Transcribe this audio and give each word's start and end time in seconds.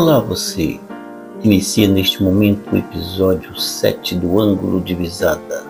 Olá 0.00 0.20
você! 0.20 0.78
Inicia 1.42 1.88
neste 1.88 2.22
momento 2.22 2.72
o 2.72 2.76
episódio 2.78 3.58
7 3.58 4.14
do 4.14 4.38
Ângulo 4.38 4.80
Divisada. 4.80 5.66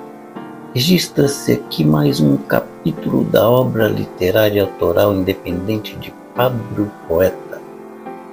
Registra-se 0.74 1.52
aqui 1.52 1.82
mais 1.82 2.20
um 2.20 2.36
capítulo 2.36 3.24
da 3.24 3.48
obra 3.48 3.88
literária 3.88 4.64
autoral 4.64 5.14
independente 5.14 5.96
de 5.96 6.12
Pablo 6.34 6.92
Poeta. 7.08 7.58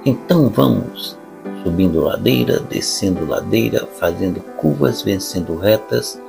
Então 0.04 0.50
vamos, 0.50 1.16
subindo 1.64 2.02
ladeira, 2.02 2.60
descendo 2.60 3.24
ladeira, 3.24 3.88
fazendo 3.98 4.42
curvas, 4.58 5.00
vencendo 5.00 5.56
retas, 5.56 6.20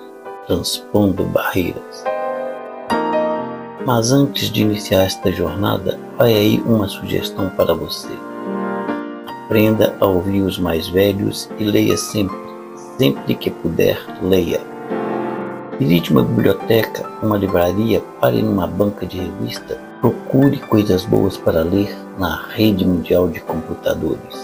transpondo 0.48 1.26
barreiras. 1.26 2.06
Mas 3.86 4.14
antes 4.14 4.50
de 4.50 4.62
iniciar 4.62 5.04
esta 5.04 5.30
jornada, 5.30 6.00
vai 6.18 6.34
aí 6.34 6.64
uma 6.66 6.88
sugestão 6.88 7.50
para 7.50 7.74
você 7.74 8.08
Aprenda 9.48 9.96
a 10.02 10.06
ouvir 10.06 10.42
os 10.42 10.60
mais 10.60 10.90
velhos 10.90 11.50
e 11.58 11.64
leia 11.64 11.96
sempre, 11.96 12.38
sempre 12.98 13.34
que 13.34 13.50
puder, 13.50 13.98
leia. 14.22 14.60
Visite 15.80 16.12
uma 16.12 16.22
biblioteca, 16.22 17.10
uma 17.24 17.38
livraria, 17.38 18.04
pare 18.20 18.42
numa 18.42 18.68
banca 18.68 19.06
de 19.06 19.18
revista, 19.18 19.80
procure 20.02 20.58
coisas 20.58 21.06
boas 21.06 21.38
para 21.38 21.64
ler 21.64 21.98
na 22.20 22.46
rede 22.50 22.86
mundial 22.86 23.30
de 23.30 23.40
computadores. 23.40 24.36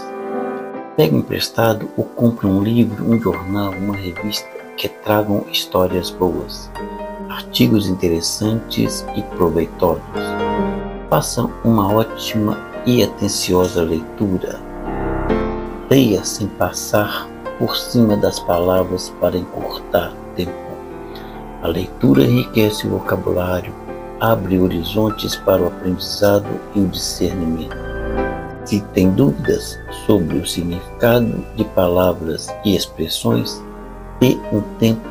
Pegue 0.95 1.17
emprestado 1.17 1.89
ou 1.97 2.05
compre 2.05 2.47
um 2.47 2.63
livro, 2.63 3.03
um 3.03 3.20
jornal, 3.20 3.73
uma 3.73 3.97
revista 3.97 4.47
que 4.77 4.88
tragam 4.88 5.44
histórias 5.52 6.09
boas, 6.11 6.72
artigos 7.27 7.89
interessantes 7.89 9.05
e 9.17 9.22
proveitosos. 9.35 10.02
Faça 11.09 11.44
uma 11.66 11.94
ótima 11.94 12.58
e 12.85 13.03
atenciosa 13.03 13.81
leitura 13.81 14.62
Leia 15.94 16.25
sem 16.25 16.47
passar 16.47 17.30
por 17.59 17.77
cima 17.77 18.17
das 18.17 18.39
palavras 18.39 19.13
para 19.22 19.38
encurtar 19.38 20.11
tempo. 20.36 20.52
A 21.61 21.67
leitura 21.67 22.23
enriquece 22.23 22.88
o 22.88 22.97
vocabulário, 22.97 23.72
abre 24.19 24.58
horizontes 24.58 25.36
para 25.36 25.61
o 25.61 25.67
aprendizado 25.67 26.49
e 26.73 26.80
o 26.80 26.88
discernimento. 26.88 27.77
Se 28.66 28.81
tem 28.95 29.11
dúvidas 29.11 29.80
sobre 30.08 30.39
o 30.39 30.47
significado 30.47 31.45
de 31.55 31.64
palavras 31.64 32.52
e 32.66 32.75
expressões, 32.75 33.61
dê 34.19 34.36
um 34.52 34.61
tempo, 34.80 35.08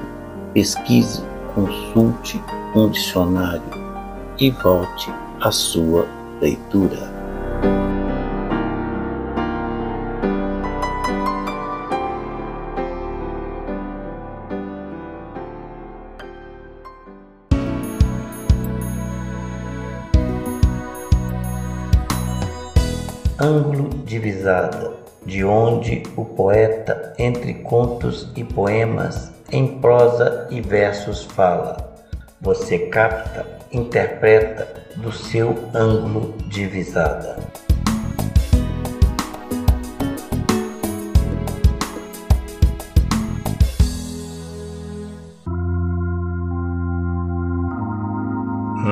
pesquise, 0.53 1.23
consulte 1.55 2.43
um 2.75 2.89
dicionário 2.89 3.63
e 4.37 4.51
volte 4.51 5.13
à 5.41 5.53
sua 5.53 6.09
leitura. 6.41 7.12
Ângulo 23.53 23.91
divisada, 24.07 24.93
de 25.27 25.45
onde 25.45 26.03
o 26.17 26.25
poeta, 26.25 27.13
entre 27.19 27.55
contos 27.55 28.33
e 28.35 28.43
poemas, 28.43 29.31
em 29.51 29.79
prosa 29.79 30.49
e 30.51 30.61
versos 30.61 31.25
fala. 31.25 31.77
Você 32.41 32.79
capta, 32.79 33.47
interpreta 33.71 34.67
do 34.97 35.13
seu 35.13 35.55
ângulo 35.75 36.35
divisada. 36.49 37.37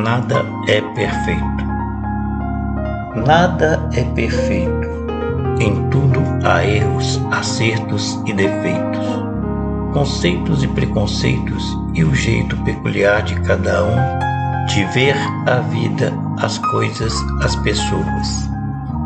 Nada 0.04 0.44
é 0.68 0.80
perfeito 0.94 1.59
Nada 3.26 3.88
é 3.92 4.02
perfeito. 4.02 4.88
Em 5.60 5.88
tudo 5.90 6.20
há 6.44 6.64
erros, 6.64 7.20
acertos 7.30 8.18
e 8.26 8.32
defeitos, 8.32 9.06
conceitos 9.92 10.62
e 10.62 10.68
preconceitos 10.68 11.62
e 11.94 12.02
o 12.02 12.14
jeito 12.14 12.56
peculiar 12.64 13.22
de 13.22 13.34
cada 13.42 13.84
um 13.84 14.66
de 14.66 14.84
ver 14.86 15.16
a 15.46 15.60
vida, 15.60 16.12
as 16.38 16.58
coisas, 16.58 17.12
as 17.42 17.54
pessoas. 17.56 18.48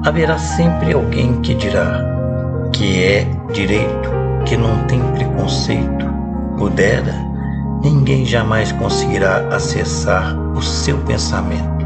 Haverá 0.05 0.39
sempre 0.39 0.93
alguém 0.93 1.41
que 1.41 1.55
dirá 1.55 2.01
que 2.73 3.03
é 3.03 3.25
direito, 3.53 4.11
que 4.47 4.57
não 4.57 4.85
tem 4.85 5.01
preconceito. 5.13 6.07
Pudera, 6.57 7.15
ninguém 7.83 8.25
jamais 8.25 8.71
conseguirá 8.73 9.39
acessar 9.49 10.37
o 10.55 10.63
seu 10.63 10.99
pensamento 10.99 11.85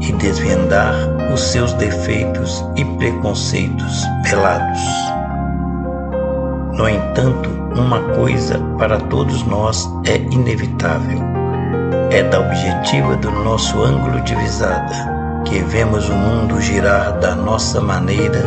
e 0.00 0.12
desvendar 0.12 0.94
os 1.32 1.40
seus 1.40 1.72
defeitos 1.74 2.64
e 2.76 2.84
preconceitos 2.84 4.04
velados. 4.24 4.80
No 6.76 6.88
entanto, 6.88 7.48
uma 7.76 8.00
coisa 8.14 8.58
para 8.78 8.98
todos 8.98 9.42
nós 9.44 9.88
é 10.06 10.16
inevitável: 10.16 11.20
é 12.10 12.22
da 12.24 12.40
objetiva 12.40 13.16
do 13.16 13.30
nosso 13.30 13.80
ângulo 13.82 14.20
de 14.22 14.34
visada 14.34 15.20
que 15.44 15.60
vemos 15.60 16.08
o 16.08 16.14
mundo 16.14 16.60
girar 16.60 17.18
da 17.18 17.34
nossa 17.34 17.80
maneira 17.80 18.42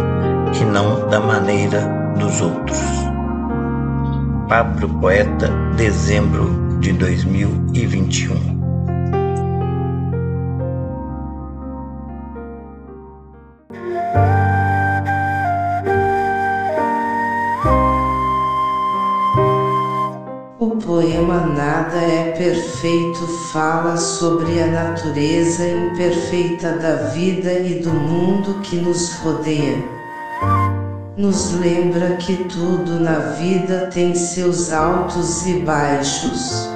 e 0.59 0.63
não 0.63 1.07
da 1.09 1.19
maneira 1.19 1.81
dos 2.17 2.41
outros. 2.41 2.79
Pablo 4.47 4.87
Poeta, 4.99 5.49
dezembro 5.75 6.77
de 6.79 6.93
2021 6.93 8.62
Perfeito 22.83 23.25
fala 23.53 23.95
sobre 23.95 24.61
a 24.61 24.67
natureza 24.67 25.65
imperfeita 25.65 26.73
da 26.73 26.95
vida 27.13 27.53
e 27.53 27.75
do 27.75 27.89
mundo 27.89 28.59
que 28.59 28.75
nos 28.75 29.13
rodeia. 29.19 29.81
Nos 31.15 31.53
lembra 31.53 32.17
que 32.17 32.35
tudo 32.43 32.99
na 32.99 33.19
vida 33.19 33.89
tem 33.89 34.13
seus 34.13 34.69
altos 34.69 35.47
e 35.47 35.59
baixos. 35.59 36.72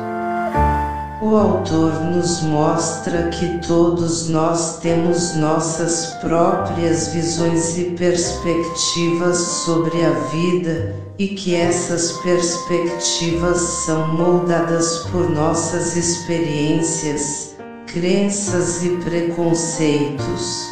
O 1.29 1.35
autor 1.35 2.05
nos 2.05 2.41
mostra 2.43 3.27
que 3.27 3.57
todos 3.67 4.29
nós 4.29 4.77
temos 4.79 5.35
nossas 5.35 6.15
próprias 6.21 7.09
visões 7.09 7.77
e 7.77 7.91
perspectivas 7.97 9.37
sobre 9.37 10.05
a 10.05 10.11
vida 10.31 10.95
e 11.19 11.27
que 11.27 11.53
essas 11.53 12.13
perspectivas 12.19 13.59
são 13.59 14.07
moldadas 14.13 14.99
por 15.11 15.29
nossas 15.29 15.97
experiências, 15.97 17.57
crenças 17.87 18.85
e 18.85 18.91
preconceitos. 19.03 20.69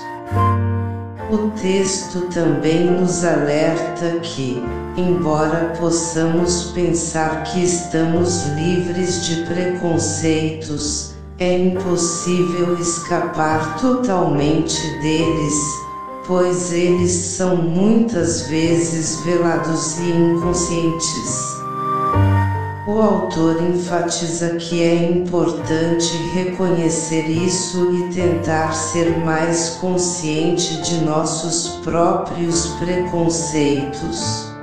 O 1.31 1.49
texto 1.59 2.27
também 2.33 2.85
nos 2.85 3.23
alerta 3.23 4.19
que, 4.19 4.61
embora 4.95 5.73
possamos 5.79 6.71
pensar 6.71 7.43
que 7.43 7.63
estamos 7.63 8.45
livres 8.55 9.25
de 9.25 9.43
preconceitos, 9.45 11.15
é 11.39 11.57
impossível 11.57 12.77
escapar 12.79 13.77
totalmente 13.79 14.79
deles 15.01 15.85
pois 16.27 16.73
eles 16.73 17.11
são 17.11 17.55
muitas 17.55 18.47
vezes 18.47 19.19
velados 19.23 19.99
e 19.99 20.09
inconscientes. 20.09 21.54
O 22.87 23.02
autor 23.02 23.64
enfatiza 23.64 24.58
que 24.58 24.84
é 24.84 25.09
importante 25.09 26.16
reconhecer 26.35 27.23
isso 27.23 27.91
e 27.91 28.14
tentar 28.14 28.73
ser 28.73 29.17
mais 29.26 29.72
consciente 29.82 30.79
de 30.84 31.03
nossos 31.03 31.79
próprios 31.84 32.67
preconceitos. 32.78 34.53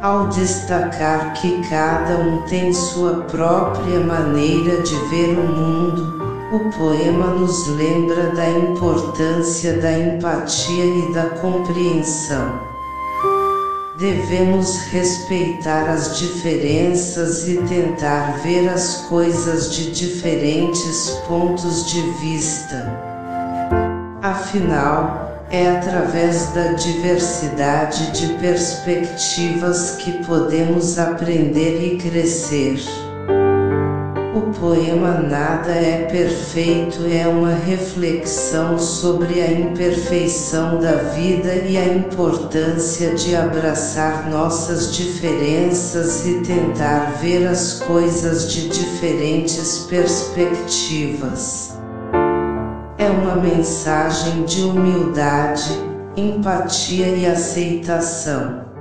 Ao 0.00 0.28
destacar 0.28 1.34
que 1.34 1.60
cada 1.68 2.16
um 2.16 2.46
tem 2.46 2.72
sua 2.72 3.24
própria 3.24 4.00
maneira 4.00 4.80
de 4.80 4.94
ver 5.10 5.38
o 5.38 5.46
mundo, 5.46 6.18
o 6.50 6.60
poema 6.78 7.26
nos 7.26 7.68
lembra 7.76 8.30
da 8.30 8.48
importância 8.48 9.78
da 9.78 9.92
empatia 9.92 10.86
e 10.86 11.12
da 11.12 11.28
compreensão. 11.40 12.71
Devemos 13.98 14.78
respeitar 14.90 15.88
as 15.90 16.18
diferenças 16.18 17.46
e 17.46 17.58
tentar 17.68 18.38
ver 18.42 18.68
as 18.70 19.02
coisas 19.08 19.70
de 19.74 19.92
diferentes 19.92 21.10
pontos 21.28 21.90
de 21.90 22.00
vista. 22.12 22.90
Afinal, 24.22 25.30
É 25.50 25.68
através 25.68 26.46
da 26.54 26.72
diversidade 26.72 28.10
de 28.12 28.32
perspectivas 28.38 29.96
que 29.96 30.24
podemos 30.24 30.98
aprender 30.98 31.92
e 31.92 31.98
crescer. 31.98 32.80
Poema 34.62 35.14
Nada 35.14 35.72
é 35.72 36.06
Perfeito 36.08 37.04
é 37.12 37.26
uma 37.26 37.52
reflexão 37.52 38.78
sobre 38.78 39.40
a 39.40 39.50
imperfeição 39.50 40.78
da 40.78 40.92
vida 40.92 41.52
e 41.52 41.76
a 41.76 41.84
importância 41.84 43.12
de 43.12 43.34
abraçar 43.34 44.30
nossas 44.30 44.94
diferenças 44.94 46.24
e 46.28 46.42
tentar 46.42 47.10
ver 47.20 47.44
as 47.48 47.80
coisas 47.80 48.52
de 48.52 48.68
diferentes 48.68 49.80
perspectivas. 49.90 51.76
É 52.98 53.10
uma 53.10 53.34
mensagem 53.34 54.44
de 54.44 54.62
humildade, 54.62 55.72
empatia 56.16 57.08
e 57.08 57.26
aceitação. 57.26 58.71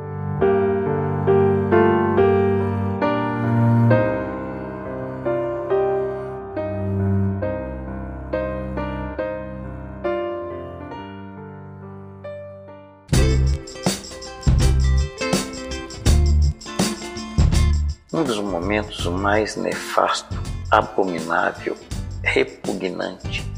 Mais 19.31 19.55
nefasto, 19.55 20.37
abominável, 20.69 21.77
repugnante 22.21 23.49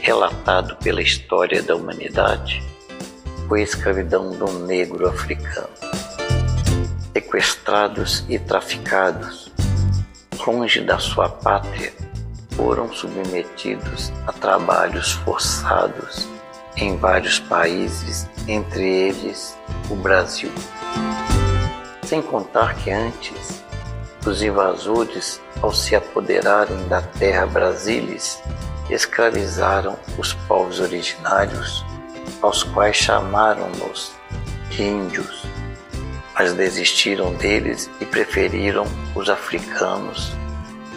relatado 0.00 0.74
pela 0.76 1.02
história 1.02 1.62
da 1.62 1.76
humanidade 1.76 2.62
foi 3.46 3.60
a 3.60 3.64
escravidão 3.64 4.30
do 4.30 4.50
negro 4.60 5.06
africano. 5.06 5.68
Sequestrados 7.12 8.24
e 8.26 8.38
traficados, 8.38 9.52
longe 10.46 10.80
da 10.80 10.98
sua 10.98 11.28
pátria, 11.28 11.92
foram 12.52 12.90
submetidos 12.90 14.10
a 14.26 14.32
trabalhos 14.32 15.12
forçados 15.12 16.26
em 16.74 16.96
vários 16.96 17.38
países, 17.38 18.26
entre 18.46 18.82
eles 18.82 19.54
o 19.90 19.94
Brasil. 19.94 20.50
Sem 22.02 22.22
contar 22.22 22.76
que 22.76 22.90
antes 22.90 23.67
os 24.28 24.42
invasores, 24.42 25.40
ao 25.60 25.72
se 25.72 25.96
apoderarem 25.96 26.86
da 26.88 27.00
terra 27.00 27.46
brasilis, 27.46 28.40
escravizaram 28.90 29.98
os 30.16 30.32
povos 30.32 30.80
originários, 30.80 31.84
aos 32.42 32.62
quais 32.62 32.96
chamaram-nos 32.96 34.12
índios, 34.78 35.44
mas 36.34 36.52
desistiram 36.52 37.34
deles 37.34 37.90
e 38.00 38.06
preferiram 38.06 38.86
os 39.14 39.28
africanos 39.28 40.30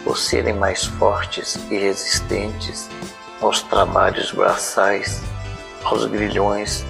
por 0.04 0.18
serem 0.18 0.54
mais 0.54 0.84
fortes 0.84 1.58
e 1.70 1.76
resistentes 1.76 2.88
aos 3.40 3.62
trabalhos 3.62 4.30
braçais, 4.30 5.20
aos 5.84 6.04
grilhões, 6.06 6.84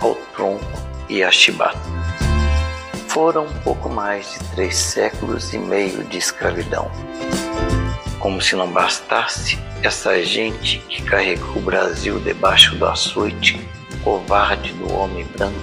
ao 0.00 0.14
tronco 0.34 0.64
e 1.08 1.22
à 1.22 1.30
chibata. 1.30 1.78
Foram 3.12 3.46
pouco 3.62 3.88
mais 3.90 4.32
de 4.32 4.38
três 4.54 4.74
séculos 4.74 5.52
e 5.52 5.58
meio 5.58 6.02
de 6.04 6.16
escravidão. 6.16 6.90
Como 8.18 8.40
se 8.40 8.56
não 8.56 8.72
bastasse, 8.72 9.58
essa 9.82 10.24
gente 10.24 10.78
que 10.88 11.02
carregou 11.02 11.56
o 11.56 11.60
Brasil 11.60 12.18
debaixo 12.20 12.74
do 12.76 12.86
açoite 12.86 13.60
covarde 14.02 14.72
do 14.72 14.90
homem 14.94 15.26
branco, 15.26 15.60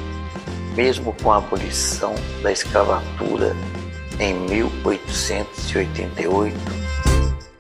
mesmo 0.75 1.11
com 1.23 1.31
a 1.31 1.37
abolição 1.37 2.13
da 2.43 2.51
escravatura 2.51 3.55
em 4.19 4.35
1888, 4.35 6.55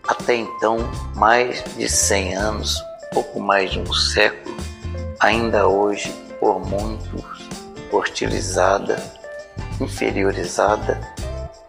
até 0.07 0.35
então, 0.35 0.77
mais 1.15 1.63
de 1.75 1.89
100 1.89 2.35
anos, 2.35 2.79
pouco 3.11 3.39
mais 3.39 3.71
de 3.71 3.79
um 3.79 3.91
século, 3.91 4.55
ainda 5.19 5.67
hoje, 5.67 6.11
por 6.39 6.59
muitos, 6.59 7.49
hostilizada 7.91 9.17
inferiorizada, 9.79 10.99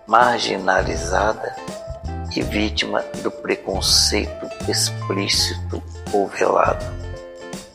marginalizada 0.06 1.54
e 2.34 2.42
vítima 2.42 3.02
do 3.22 3.30
preconceito 3.30 4.48
explícito 4.68 5.82
ou 6.12 6.28
velado. 6.28 6.84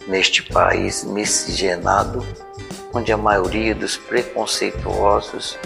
Neste 0.08 0.44
país 0.44 1.04
miscigenado, 1.04 2.26
onde 2.94 3.12
a 3.12 3.18
maioria 3.18 3.74
dos 3.74 3.98
preconceituosos, 3.98 5.58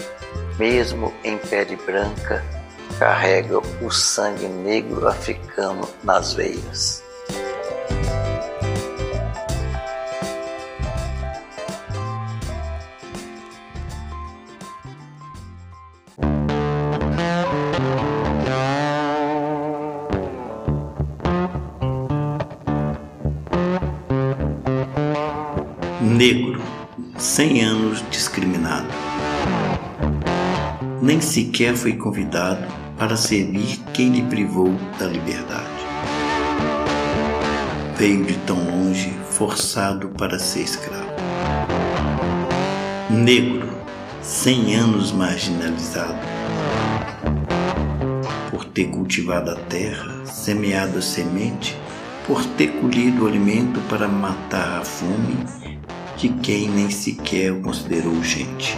mesmo 0.58 1.14
em 1.24 1.38
pele 1.38 1.76
branca, 1.76 2.44
carrega 2.98 3.60
o 3.60 3.92
sangue 3.92 4.48
negro 4.48 5.08
africano 5.08 5.88
nas 6.04 6.34
veias. 6.34 7.04
Sequer 31.30 31.76
foi 31.76 31.94
convidado 31.94 32.66
para 32.98 33.16
servir 33.16 33.80
quem 33.94 34.10
lhe 34.10 34.24
privou 34.24 34.74
da 34.98 35.06
liberdade. 35.06 35.70
Veio 37.96 38.26
de 38.26 38.34
tão 38.40 38.58
longe, 38.58 39.14
forçado 39.30 40.10
para 40.10 40.40
ser 40.40 40.62
escravo. 40.62 41.08
Negro, 43.12 43.70
100 44.24 44.76
anos 44.76 45.12
marginalizado. 45.12 46.18
Por 48.50 48.66
ter 48.66 48.86
cultivado 48.86 49.52
a 49.52 49.56
terra, 49.56 50.26
semeado 50.26 50.98
a 50.98 51.02
semente, 51.02 51.78
por 52.26 52.44
ter 52.44 52.70
colhido 52.80 53.26
o 53.26 53.28
alimento 53.28 53.80
para 53.82 54.08
matar 54.08 54.80
a 54.80 54.84
fome 54.84 55.38
de 56.18 56.30
quem 56.30 56.70
nem 56.70 56.90
sequer 56.90 57.52
o 57.52 57.62
considerou 57.62 58.24
gente. 58.24 58.76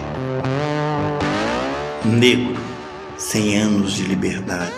Negro, 2.03 2.60
cem 3.15 3.58
anos 3.58 3.93
de 3.93 4.03
liberdade. 4.03 4.74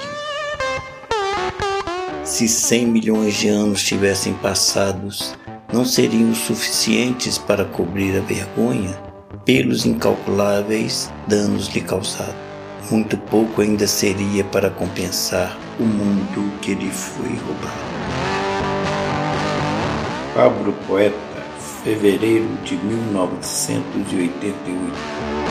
Se 2.26 2.50
cem 2.50 2.86
milhões 2.86 3.36
de 3.36 3.48
anos 3.48 3.82
tivessem 3.82 4.34
passados, 4.34 5.34
não 5.72 5.86
seriam 5.86 6.36
suficientes 6.36 7.38
para 7.38 7.64
cobrir 7.64 8.18
a 8.18 8.22
vergonha 8.22 9.02
pelos 9.46 9.86
incalculáveis 9.86 11.10
danos 11.26 11.68
lhe 11.68 11.80
causados. 11.80 12.36
Muito 12.92 13.18
pouco 13.18 13.62
ainda 13.62 13.88
seria 13.88 14.44
para 14.44 14.70
compensar 14.70 15.58
o 15.80 15.84
mundo 15.84 16.52
que 16.62 16.76
lhe 16.76 16.92
foi 16.92 17.30
roubado. 17.30 17.94
Pablo 20.36 20.74
Poeta 20.86 21.34
fevereiro 21.84 22.48
de 22.64 22.78
1988. 22.78 25.43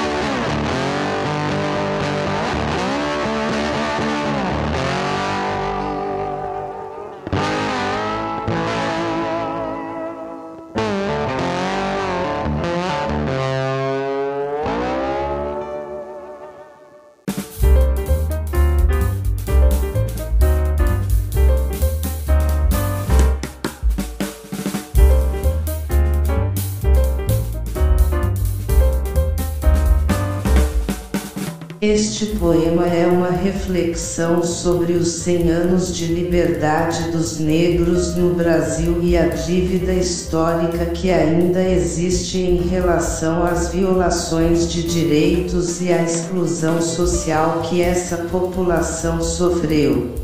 Reflexão 33.73 34.43
sobre 34.43 34.93
os 34.93 35.09
100 35.23 35.51
anos 35.51 35.97
de 35.97 36.05
liberdade 36.07 37.11
dos 37.11 37.39
negros 37.39 38.15
no 38.15 38.35
Brasil 38.35 38.99
e 39.01 39.17
a 39.17 39.29
dívida 39.29 39.95
histórica 39.95 40.85
que 40.87 41.11
ainda 41.11 41.63
existe 41.63 42.39
em 42.39 42.69
relação 42.69 43.43
às 43.43 43.73
violações 43.73 44.71
de 44.71 44.83
direitos 44.83 45.81
e 45.81 45.91
à 45.91 46.03
exclusão 46.03 46.83
social 46.83 47.63
que 47.63 47.81
essa 47.81 48.19
população 48.19 49.23
sofreu. 49.23 50.15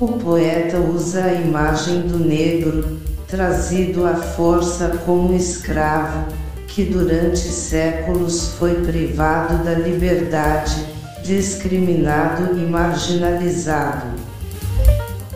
O 0.00 0.08
poeta 0.08 0.78
usa 0.78 1.24
a 1.24 1.34
imagem 1.34 2.00
do 2.02 2.18
negro, 2.18 2.98
trazido 3.26 4.06
à 4.06 4.14
força 4.14 4.88
como 5.04 5.34
escravo, 5.34 6.32
que 6.66 6.84
durante 6.84 7.40
séculos 7.40 8.54
foi 8.58 8.74
privado 8.86 9.62
da 9.64 9.74
liberdade, 9.74 10.97
discriminado 11.28 12.58
e 12.58 12.64
marginalizado. 12.64 14.06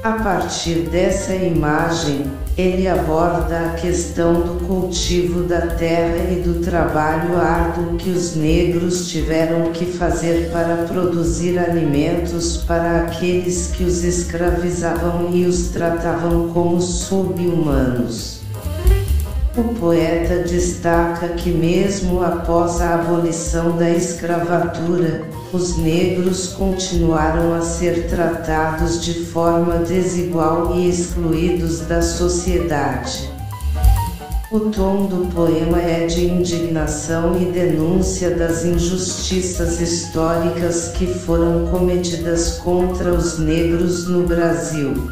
A 0.03 0.13
partir 0.13 0.89
dessa 0.89 1.35
imagem, 1.35 2.25
ele 2.57 2.89
aborda 2.89 3.59
a 3.59 3.75
questão 3.75 4.41
do 4.41 4.67
cultivo 4.67 5.43
da 5.43 5.61
terra 5.61 6.31
e 6.31 6.41
do 6.41 6.65
trabalho 6.65 7.39
árduo 7.39 7.97
que 7.99 8.09
os 8.09 8.35
negros 8.35 9.11
tiveram 9.11 9.71
que 9.73 9.85
fazer 9.85 10.51
para 10.51 10.87
produzir 10.89 11.59
alimentos 11.59 12.57
para 12.57 13.03
aqueles 13.03 13.69
que 13.69 13.85
os 13.85 14.03
escravizavam 14.03 15.31
e 15.33 15.45
os 15.45 15.69
tratavam 15.69 16.49
como 16.49 16.81
subhumanos. 16.81 18.41
O 19.55 19.63
poeta 19.75 20.39
destaca 20.39 21.29
que, 21.29 21.51
mesmo 21.51 22.23
após 22.23 22.81
a 22.81 22.95
abolição 22.95 23.77
da 23.77 23.91
escravatura, 23.91 25.42
os 25.53 25.77
negros 25.77 26.49
continuaram 26.49 27.53
a 27.53 27.61
ser 27.61 28.09
tratados 28.09 29.03
de 29.03 29.27
forma 29.27 29.79
desigual 29.79 30.75
e 30.75 30.89
excluídos 30.89 31.81
da 31.81 32.01
sociedade. 32.01 33.31
O 34.51 34.61
tom 34.61 35.07
do 35.07 35.33
poema 35.33 35.81
é 35.81 36.07
de 36.07 36.27
indignação 36.27 37.41
e 37.41 37.47
denúncia 37.47 38.31
das 38.31 38.65
injustiças 38.65 39.81
históricas 39.81 40.89
que 40.89 41.07
foram 41.07 41.67
cometidas 41.69 42.59
contra 42.59 43.13
os 43.13 43.39
negros 43.39 44.09
no 44.09 44.27
Brasil. 44.27 45.11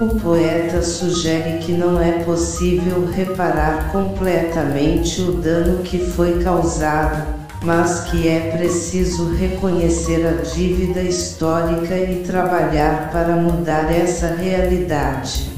O 0.00 0.06
poeta 0.18 0.80
sugere 0.82 1.58
que 1.58 1.72
não 1.72 2.00
é 2.00 2.24
possível 2.24 3.06
reparar 3.06 3.92
completamente 3.92 5.20
o 5.22 5.32
dano 5.32 5.82
que 5.82 5.98
foi 5.98 6.42
causado, 6.42 7.40
mas 7.62 8.10
que 8.10 8.26
é 8.26 8.56
preciso 8.56 9.34
reconhecer 9.34 10.26
a 10.26 10.42
dívida 10.42 11.02
histórica 11.02 11.96
e 11.96 12.22
trabalhar 12.24 13.10
para 13.12 13.36
mudar 13.36 13.92
essa 13.92 14.34
realidade. 14.34 15.50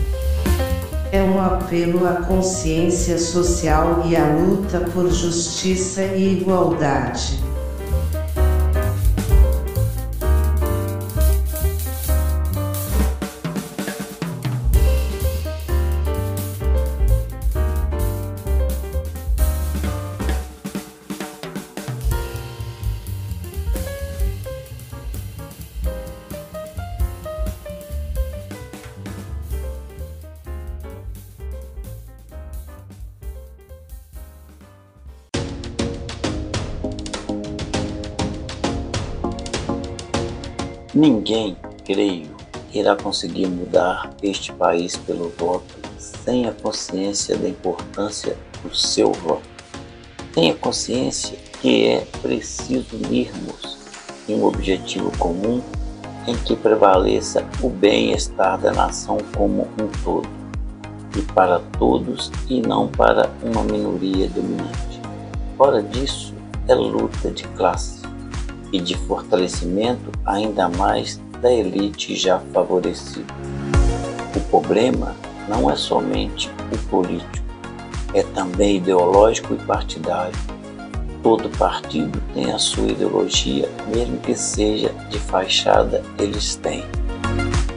É 1.12 1.22
um 1.22 1.40
apelo 1.40 2.06
à 2.06 2.22
consciência 2.22 3.18
social 3.18 4.02
e 4.06 4.16
à 4.16 4.24
luta 4.26 4.80
por 4.80 5.10
justiça 5.10 6.02
e 6.02 6.40
igualdade. 6.40 7.51
Ninguém, 41.32 41.56
creio, 41.86 42.30
irá 42.74 42.94
conseguir 42.94 43.46
mudar 43.46 44.10
este 44.22 44.52
país 44.52 44.98
pelo 44.98 45.32
voto 45.38 45.64
sem 45.96 46.46
a 46.46 46.52
consciência 46.52 47.38
da 47.38 47.48
importância 47.48 48.36
do 48.62 48.74
seu 48.76 49.12
voto. 49.12 49.48
Tenha 50.34 50.54
consciência 50.54 51.38
que 51.62 51.86
é 51.86 52.06
preciso 52.20 52.96
unirmos 52.96 53.78
em 54.28 54.34
um 54.34 54.44
objetivo 54.44 55.10
comum 55.16 55.62
em 56.26 56.36
que 56.36 56.54
prevaleça 56.54 57.48
o 57.62 57.70
bem-estar 57.70 58.60
da 58.60 58.70
nação 58.70 59.16
como 59.34 59.62
um 59.80 59.88
todo, 60.04 60.28
e 61.16 61.22
para 61.32 61.60
todos 61.78 62.30
e 62.46 62.60
não 62.60 62.88
para 62.88 63.30
uma 63.42 63.64
minoria 63.64 64.28
dominante. 64.28 65.00
Fora 65.56 65.82
disso, 65.82 66.34
é 66.68 66.74
luta 66.74 67.30
de 67.30 67.44
classe 67.56 68.02
e 68.70 68.80
de 68.80 68.96
fortalecimento 68.96 70.10
ainda 70.24 70.68
mais 70.68 71.20
da 71.42 71.52
elite 71.52 72.14
já 72.14 72.38
favorecida. 72.54 73.34
O 74.36 74.40
problema 74.48 75.16
não 75.48 75.68
é 75.68 75.74
somente 75.74 76.48
o 76.72 76.78
político, 76.88 77.44
é 78.14 78.22
também 78.22 78.76
ideológico 78.76 79.54
e 79.54 79.56
partidário. 79.56 80.38
Todo 81.20 81.50
partido 81.58 82.22
tem 82.32 82.52
a 82.52 82.58
sua 82.58 82.86
ideologia, 82.88 83.68
mesmo 83.88 84.18
que 84.18 84.36
seja 84.36 84.90
de 85.10 85.18
fachada, 85.18 86.02
eles 86.18 86.54
têm. 86.54 86.84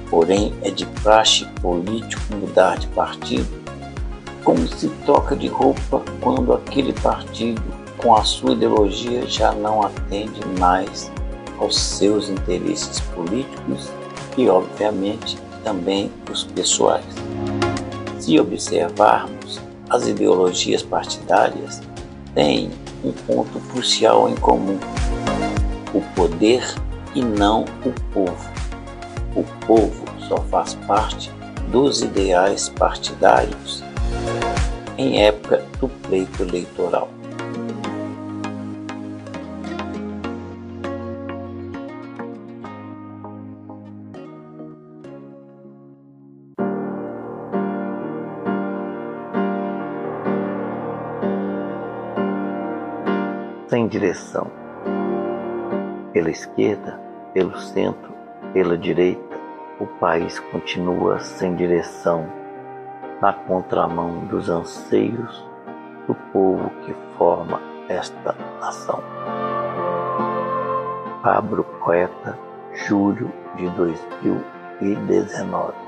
Porém, 0.09 0.53
é 0.61 0.69
de 0.69 0.85
praxe 1.03 1.45
político 1.61 2.21
mudar 2.35 2.77
de 2.77 2.87
partido, 2.87 3.49
como 4.43 4.67
se 4.67 4.87
troca 5.05 5.35
de 5.35 5.47
roupa 5.47 6.03
quando 6.21 6.53
aquele 6.53 6.93
partido 6.93 7.61
com 7.97 8.15
a 8.15 8.23
sua 8.23 8.53
ideologia 8.53 9.25
já 9.25 9.51
não 9.51 9.81
atende 9.81 10.39
mais 10.59 11.11
aos 11.59 11.77
seus 11.77 12.29
interesses 12.29 12.99
políticos 12.99 13.89
e, 14.37 14.47
obviamente, 14.49 15.37
também 15.63 16.11
os 16.31 16.43
pessoais. 16.43 17.05
Se 18.19 18.39
observarmos, 18.39 19.59
as 19.89 20.07
ideologias 20.07 20.81
partidárias 20.81 21.81
têm 22.33 22.71
um 23.03 23.11
ponto 23.11 23.59
crucial 23.71 24.29
em 24.29 24.35
comum: 24.35 24.79
o 25.93 26.01
poder 26.15 26.63
e 27.13 27.23
não 27.23 27.65
o 27.85 27.93
povo. 28.11 28.49
O 29.35 29.43
povo 29.65 30.05
só 30.27 30.37
faz 30.49 30.75
parte 30.87 31.31
dos 31.71 32.01
ideais 32.01 32.69
partidários 32.69 33.83
em 34.97 35.23
época 35.23 35.63
do 35.79 35.89
pleito 35.89 36.43
eleitoral. 36.43 37.09
Sem 53.75 53.89
direção. 53.89 54.47
Pela 56.13 56.29
esquerda, 56.29 56.97
pelo 57.33 57.59
centro, 57.59 58.13
pela 58.53 58.77
direita, 58.77 59.37
o 59.81 59.85
país 59.85 60.39
continua 60.39 61.19
sem 61.19 61.57
direção, 61.57 62.25
na 63.21 63.33
contramão 63.33 64.19
dos 64.27 64.49
anseios 64.49 65.45
do 66.07 66.15
povo 66.31 66.69
que 66.85 66.95
forma 67.17 67.59
esta 67.89 68.33
nação. 68.61 69.03
Pablo 71.21 71.65
Poeta, 71.83 72.39
julho 72.87 73.29
de 73.57 73.69
2019. 73.71 75.84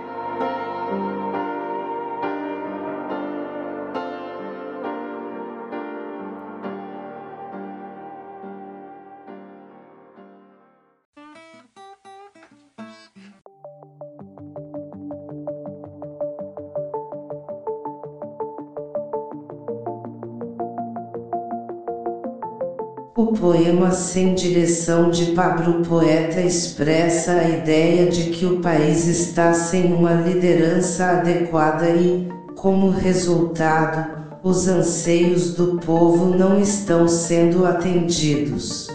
Poema 23.58 23.90
Sem 23.90 24.36
Direção 24.36 25.10
de 25.10 25.32
Pablo 25.32 25.84
Poeta 25.84 26.40
expressa 26.40 27.32
a 27.32 27.50
ideia 27.50 28.06
de 28.06 28.30
que 28.30 28.46
o 28.46 28.60
país 28.60 29.08
está 29.08 29.52
sem 29.52 29.92
uma 29.92 30.14
liderança 30.14 31.06
adequada 31.06 31.90
e, 31.90 32.28
como 32.56 32.92
resultado, 32.92 34.16
os 34.44 34.68
anseios 34.68 35.56
do 35.56 35.80
povo 35.80 36.38
não 36.38 36.62
estão 36.62 37.08
sendo 37.08 37.66
atendidos. 37.66 38.90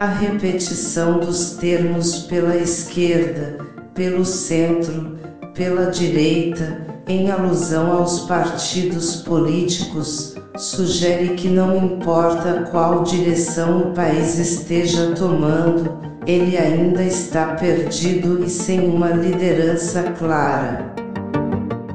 A 0.00 0.06
repetição 0.06 1.20
dos 1.20 1.50
termos 1.50 2.20
pela 2.20 2.56
esquerda, 2.56 3.58
pelo 3.94 4.24
centro, 4.24 5.18
pela 5.52 5.90
direita, 5.90 6.86
em 7.08 7.30
alusão 7.30 7.92
aos 7.92 8.20
partidos 8.20 9.16
políticos, 9.16 10.36
sugere 10.56 11.34
que 11.34 11.48
não 11.48 11.76
importa 11.76 12.68
qual 12.70 13.02
direção 13.02 13.78
o 13.80 13.92
país 13.92 14.38
esteja 14.38 15.12
tomando, 15.16 15.90
ele 16.26 16.56
ainda 16.56 17.02
está 17.02 17.54
perdido 17.54 18.44
e 18.44 18.48
sem 18.48 18.88
uma 18.88 19.08
liderança 19.08 20.02
clara. 20.18 20.92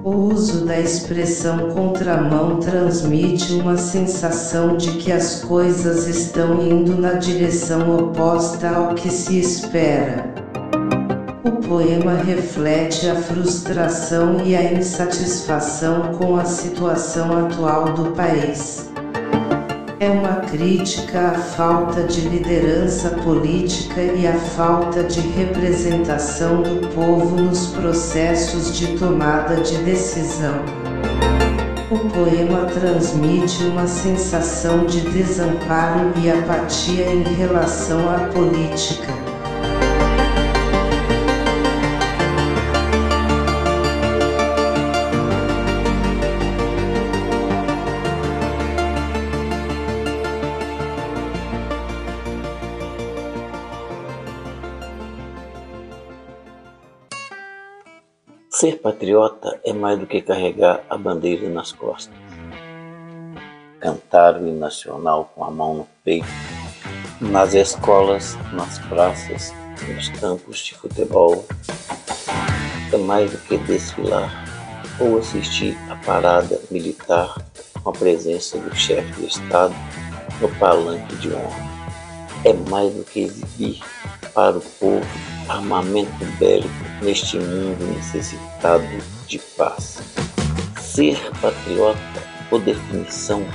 O 0.03 0.11
uso 0.33 0.65
da 0.65 0.79
expressão 0.79 1.69
contramão 1.71 2.59
transmite 2.59 3.53
uma 3.53 3.77
sensação 3.77 4.77
de 4.77 4.91
que 4.93 5.11
as 5.11 5.41
coisas 5.43 6.07
estão 6.07 6.61
indo 6.61 6.95
na 6.95 7.13
direção 7.13 7.93
oposta 7.95 8.69
ao 8.69 8.95
que 8.95 9.09
se 9.09 9.39
espera. 9.39 10.26
O 11.47 11.51
poema 11.61 12.13
reflete 12.15 13.09
a 13.09 13.15
frustração 13.15 14.41
e 14.43 14.53
a 14.53 14.73
insatisfação 14.73 16.11
com 16.17 16.35
a 16.35 16.43
situação 16.43 17.45
atual 17.45 17.93
do 17.93 18.11
país. 18.11 18.91
É 19.97 20.09
uma 20.09 20.41
crítica 20.41 21.29
à 21.29 21.33
falta 21.35 22.03
de 22.03 22.19
liderança 22.19 23.11
política 23.11 24.01
e 24.01 24.27
à 24.27 24.33
falta 24.33 25.05
de 25.05 25.21
representação 25.21 26.63
do 26.63 26.85
povo 26.93 27.37
nos 27.37 27.67
processos 27.67 28.77
de 28.77 28.97
tomada 28.97 29.55
de 29.55 29.77
decisão. 29.85 30.65
O 31.89 31.97
poema 32.09 32.65
transmite 32.65 33.63
uma 33.63 33.87
sensação 33.87 34.85
de 34.85 34.99
desamparo 34.99 36.11
e 36.21 36.29
apatia 36.29 37.09
em 37.09 37.23
relação 37.23 38.09
à 38.09 38.19
política. 38.33 39.26
Ser 58.59 58.79
patriota 58.79 59.59
é 59.63 59.71
mais 59.71 59.99
do 59.99 60.07
que 60.07 60.19
carregar 60.19 60.81
a 60.89 60.97
bandeira 60.97 61.47
nas 61.47 61.71
costas. 61.71 62.17
Cantar 63.79 64.37
o 64.37 64.51
nacional 64.51 65.31
com 65.35 65.43
a 65.43 65.51
mão 65.51 65.75
no 65.75 65.87
peito, 66.03 66.25
nas 67.21 67.53
escolas, 67.53 68.35
nas 68.53 68.79
praças, 68.79 69.53
nos 69.87 70.09
campos 70.19 70.57
de 70.57 70.73
futebol, 70.73 71.45
é 72.91 72.97
mais 72.97 73.29
do 73.29 73.37
que 73.37 73.59
desfilar 73.59 74.43
ou 74.99 75.19
assistir 75.19 75.77
a 75.91 75.95
parada 75.97 76.59
militar 76.71 77.35
com 77.83 77.91
a 77.91 77.93
presença 77.93 78.57
do 78.57 78.75
chefe 78.75 79.21
de 79.21 79.27
Estado 79.27 79.75
no 80.41 80.49
palanque 80.55 81.15
de 81.17 81.31
honra. 81.31 81.69
É 82.43 82.53
mais 82.53 82.91
do 82.91 83.03
que 83.03 83.19
exibir 83.19 83.83
para 84.33 84.57
o 84.57 84.61
povo 84.61 85.36
armamento 85.49 86.25
bélico 86.39 86.69
neste 87.01 87.37
mundo 87.37 87.95
necessitado 87.95 88.85
de 89.27 89.39
paz. 89.57 89.99
Ser 90.79 91.19
patriota, 91.41 91.99
por 92.49 92.61
definição, 92.61 93.45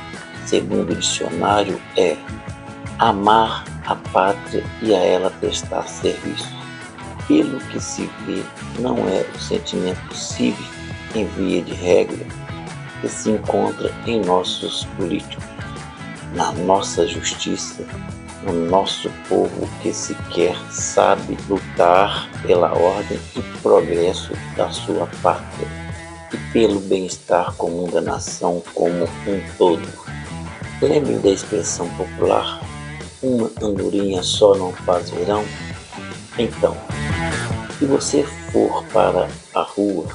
segundo 0.47 0.93
o 0.93 0.97
dicionário, 0.97 1.81
é 1.97 2.17
amar 2.99 3.65
a 3.87 3.97
pátria 3.97 4.65
e 4.83 4.95
a 4.95 4.99
ela 4.99 5.31
prestar 5.31 5.89
serviço. 5.89 6.49
Pelo 7.27 7.59
que 7.61 7.81
se 7.81 8.09
vê, 8.27 8.43
não 8.79 8.97
é 9.09 9.25
o 9.35 9.39
sentimento 9.39 10.15
cívico 10.15 10.73
em 11.15 11.27
via 11.27 11.63
de 11.63 11.73
regra 11.73 12.25
que 13.01 13.09
se 13.09 13.31
encontra 13.31 13.93
em 14.07 14.21
nossos 14.21 14.85
políticos, 14.97 15.45
na 16.35 16.53
nossa 16.53 17.07
justiça, 17.07 17.85
no 18.45 18.53
nosso 18.53 19.11
povo 19.29 19.69
que 19.81 19.93
sequer 19.93 20.57
sabe 20.71 21.37
lutar 21.49 22.29
pela 22.43 22.73
ordem 22.73 23.19
e 23.37 23.43
progresso 23.61 24.33
da 24.57 24.71
sua 24.71 25.07
pátria 25.23 25.69
e 26.33 26.37
pelo 26.53 26.81
bem-estar 26.81 27.55
comum 27.55 27.89
da 27.91 28.01
nação 28.01 28.63
como 28.75 29.05
um 29.05 29.57
todo. 29.57 29.89
Lembre 30.81 31.15
da 31.19 31.31
expressão 31.31 31.89
popular: 31.91 32.61
uma 33.23 33.51
andorinha 33.61 34.23
só 34.23 34.55
não 34.57 34.73
faz 34.73 35.11
verão? 35.11 35.45
Então, 36.39 36.77
se 37.79 37.85
você 37.85 38.25
for 38.53 38.83
para 38.93 39.29
a 39.55 39.63
rua, 39.63 40.07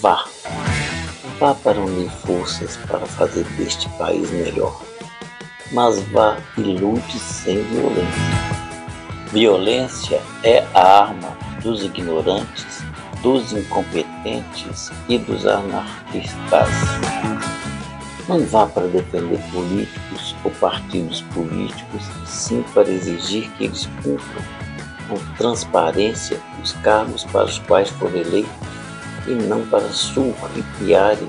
vá. 0.00 0.24
Vá 1.40 1.54
para 1.54 1.80
unir 1.80 2.10
forças 2.10 2.76
para 2.86 3.00
fazer 3.00 3.44
deste 3.56 3.88
país 3.90 4.30
melhor 4.30 4.80
mas 5.72 6.00
vá 6.10 6.36
e 6.58 6.60
lute 6.60 7.18
sem 7.18 7.62
violência. 7.62 8.52
Violência 9.32 10.20
é 10.42 10.66
a 10.74 11.02
arma 11.04 11.36
dos 11.62 11.82
ignorantes, 11.82 12.84
dos 13.22 13.52
incompetentes 13.52 14.90
e 15.08 15.16
dos 15.18 15.46
anarquistas. 15.46 16.68
Não 18.28 18.44
vá 18.46 18.66
para 18.66 18.86
defender 18.86 19.40
políticos 19.50 20.36
ou 20.44 20.50
partidos 20.52 21.22
políticos, 21.34 22.02
sim 22.26 22.62
para 22.74 22.90
exigir 22.90 23.50
que 23.52 23.64
eles 23.64 23.88
cumpram 24.02 24.42
com 25.08 25.16
transparência 25.36 26.38
os 26.62 26.72
cargos 26.74 27.24
para 27.24 27.46
os 27.46 27.58
quais 27.60 27.88
foram 27.88 28.16
eleitos 28.16 28.52
e 29.26 29.30
não 29.30 29.64
para 29.66 29.88
surripiarem 29.88 31.28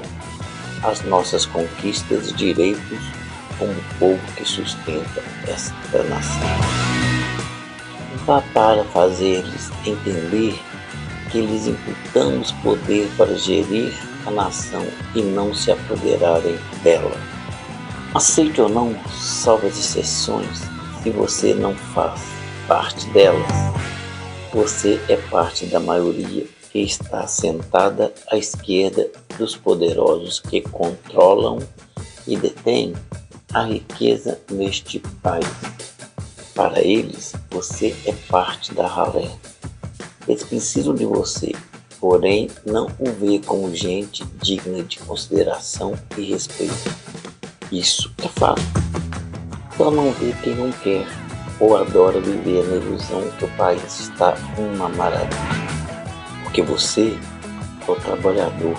as 0.84 1.02
nossas 1.04 1.46
conquistas 1.46 2.30
e 2.30 2.34
direitos 2.34 3.23
como 3.64 3.72
o 3.72 3.84
povo 3.98 4.34
que 4.36 4.44
sustenta 4.44 5.24
esta 5.48 6.04
nação. 6.04 6.42
Vá 8.26 8.42
para 8.54 8.84
fazer-lhes 8.86 9.72
entender 9.86 10.60
que 11.32 11.40
lhes 11.40 11.68
imputamos 11.68 12.52
poder 12.64 13.10
para 13.18 13.34
gerir 13.36 13.94
a 14.26 14.32
nação 14.32 14.86
e 15.16 15.22
não 15.22 15.54
se 15.54 15.72
apoderarem 15.72 16.58
dela. 16.84 17.16
Aceite 18.14 18.62
ou 18.62 18.70
não, 18.70 18.96
salve 19.10 19.68
as 19.68 19.78
exceções, 19.78 20.62
se 21.02 21.10
você 21.10 21.54
não 21.54 21.74
faz 21.74 22.22
parte 22.68 23.08
delas. 23.10 23.48
Você 24.54 25.02
é 25.10 25.16
parte 25.16 25.66
da 25.66 25.80
maioria 25.80 26.46
que 26.72 26.80
está 26.80 27.26
sentada 27.28 28.14
à 28.30 28.38
esquerda 28.38 29.10
dos 29.38 29.56
poderosos 29.56 30.40
que 30.40 30.62
controlam 30.62 31.60
e 32.28 32.38
detêm 32.38 32.94
a 33.54 33.64
riqueza 33.64 34.40
neste 34.50 35.00
país. 35.22 35.46
Para 36.56 36.82
eles, 36.82 37.34
você 37.52 37.96
é 38.06 38.14
parte 38.28 38.74
da 38.74 38.88
ralé. 38.88 39.30
Eles 40.28 40.44
precisam 40.44 40.96
de 40.96 41.06
você, 41.06 41.52
porém 42.00 42.50
não 42.66 42.88
o 43.00 43.12
vê 43.12 43.40
como 43.40 43.74
gente 43.76 44.24
digna 44.42 44.84
de 44.84 45.00
consideração 45.00 45.94
e 46.18 46.24
respeito. 46.24 46.96
Isso 47.72 48.12
é 48.24 48.28
fato. 48.28 48.62
Só 49.78 49.92
não 49.92 50.12
vê 50.12 50.34
quem 50.44 50.56
não 50.56 50.72
quer 50.72 51.06
ou 51.60 51.78
adora 51.78 52.20
viver 52.20 52.64
na 52.66 52.76
ilusão 52.76 53.22
que 53.38 53.46
o 53.46 53.50
país 53.50 54.00
está 54.00 54.36
uma 54.58 54.90
maravilha. 54.90 55.30
Porque 56.44 56.62
você 56.62 57.18
é 57.88 57.92
o 57.92 57.96
trabalhador, 57.96 58.78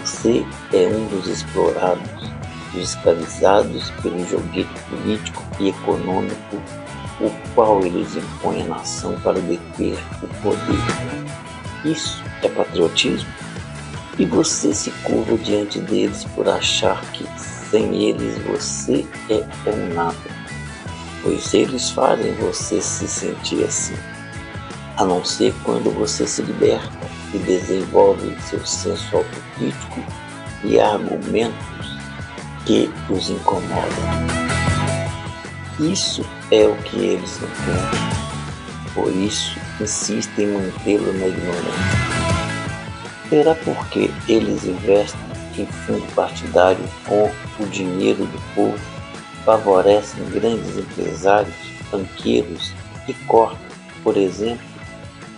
você 0.00 0.44
é 0.72 0.86
um 0.86 1.06
dos 1.08 1.26
explorados, 1.26 2.15
escravizados 2.76 3.90
pelo 4.02 4.24
joguete 4.26 4.80
político 4.88 5.42
e 5.58 5.68
econômico 5.68 6.62
o 7.20 7.30
qual 7.54 7.84
eles 7.84 8.14
impõem 8.14 8.62
à 8.62 8.66
nação 8.66 9.18
para 9.20 9.40
deter 9.40 9.98
o 10.22 10.28
poder. 10.42 11.30
Isso 11.84 12.22
é 12.42 12.48
patriotismo? 12.48 13.28
E 14.18 14.24
você 14.24 14.74
se 14.74 14.90
curva 15.02 15.36
diante 15.38 15.78
deles 15.80 16.24
por 16.34 16.48
achar 16.48 17.00
que 17.12 17.26
sem 17.38 18.04
eles 18.04 18.38
você 18.44 19.06
é 19.28 19.70
um 19.70 19.94
nada, 19.94 20.16
pois 21.22 21.52
eles 21.52 21.90
fazem 21.90 22.32
você 22.34 22.80
se 22.80 23.06
sentir 23.06 23.64
assim, 23.64 23.96
a 24.96 25.04
não 25.04 25.24
ser 25.24 25.54
quando 25.64 25.90
você 25.90 26.26
se 26.26 26.42
liberta 26.42 26.90
e 27.34 27.38
desenvolve 27.38 28.36
seu 28.42 28.64
senso 28.64 29.16
autocrítico 29.16 30.00
e 30.64 30.80
argumentos 30.80 31.95
que 32.66 32.90
os 33.08 33.30
incomoda. 33.30 33.86
Isso 35.78 36.26
é 36.50 36.66
o 36.66 36.76
que 36.82 36.96
eles 36.96 37.40
não 37.40 37.48
querem. 37.48 38.16
Por 38.92 39.14
isso, 39.14 39.58
insistem 39.80 40.46
em 40.46 40.52
mantê-lo 40.52 41.12
na 41.12 41.26
ignorância. 41.28 42.26
Será 43.28 43.54
porque 43.54 44.10
eles 44.28 44.64
investem 44.64 45.20
em 45.58 45.66
fundo 45.66 46.06
partidário 46.14 46.84
com 47.06 47.30
o 47.60 47.66
dinheiro 47.66 48.24
do 48.26 48.54
povo, 48.54 48.78
favorecem 49.44 50.24
grandes 50.30 50.76
empresários, 50.76 51.54
banqueiros 51.90 52.72
e 53.06 53.14
cortam, 53.26 53.58
por 54.02 54.16
exemplo, 54.16 54.66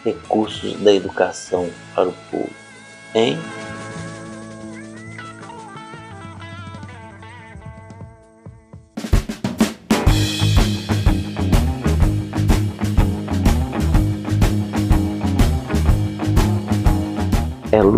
recursos 0.04 0.74
da 0.80 0.92
educação 0.92 1.68
para 1.94 2.08
o 2.08 2.14
povo? 2.30 2.50
Hein? 3.14 3.38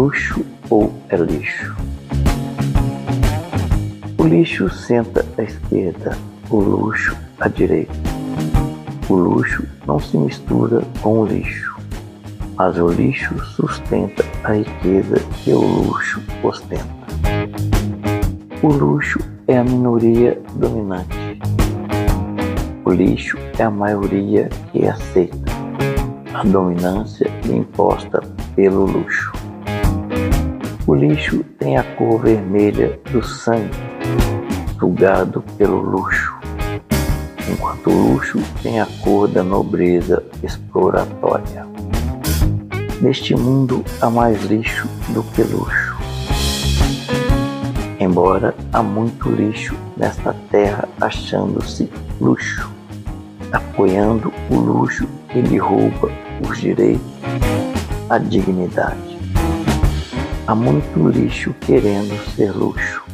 Luxo 0.01 0.43
ou 0.71 0.91
é 1.11 1.17
lixo? 1.17 1.77
O 4.17 4.25
lixo 4.25 4.71
senta 4.71 5.27
à 5.37 5.43
esquerda, 5.43 6.17
o 6.49 6.57
luxo 6.57 7.15
à 7.39 7.49
direita. 7.49 7.93
O 9.11 9.15
luxo 9.15 9.63
não 9.87 10.01
se 10.01 10.17
mistura 10.17 10.83
com 11.03 11.21
o 11.21 11.27
lixo, 11.27 11.77
mas 12.57 12.79
o 12.79 12.89
lixo 12.89 13.39
sustenta 13.45 14.25
a 14.45 14.55
riqueza 14.55 15.17
que 15.45 15.53
o 15.53 15.61
luxo 15.61 16.23
ostenta. 16.43 17.07
O 18.63 18.69
luxo 18.69 19.19
é 19.49 19.59
a 19.59 19.65
minoria 19.65 20.41
dominante. 20.55 21.15
O 22.87 22.91
lixo 22.91 23.37
é 23.59 23.65
a 23.65 23.71
maioria 23.71 24.49
que 24.73 24.87
aceita. 24.87 25.53
A 26.33 26.43
dominância 26.43 27.31
é 27.47 27.55
imposta 27.55 28.23
pelo 28.57 28.87
luxo. 28.87 29.40
O 30.91 30.95
lixo 30.97 31.45
tem 31.57 31.77
a 31.77 31.85
cor 31.85 32.21
vermelha 32.21 32.99
do 33.13 33.23
sangue 33.23 33.71
sugado 34.77 35.41
pelo 35.57 35.81
luxo, 35.81 36.35
enquanto 37.49 37.91
o 37.91 38.15
luxo 38.15 38.41
tem 38.61 38.81
a 38.81 38.87
cor 39.01 39.29
da 39.29 39.45
nobreza 39.45 40.21
exploratória. 40.43 41.65
Neste 43.01 43.37
mundo 43.37 43.85
há 44.01 44.11
mais 44.11 44.43
lixo 44.47 44.89
do 45.11 45.23
que 45.23 45.45
luxo. 45.45 45.97
Embora 48.01 48.53
há 48.73 48.83
muito 48.83 49.31
lixo 49.31 49.77
nesta 49.97 50.35
terra 50.51 50.89
achando-se 51.01 51.89
luxo, 52.21 52.69
apoiando 53.53 54.33
o 54.51 54.57
luxo 54.57 55.07
que 55.29 55.41
lhe 55.41 55.57
rouba 55.57 56.11
os 56.45 56.61
direitos, 56.61 57.07
a 58.09 58.19
dignidade. 58.19 59.10
Há 60.51 60.55
muito 60.57 61.09
lixo 61.09 61.55
querendo 61.61 62.19
ser 62.35 62.51
luxo 62.51 63.05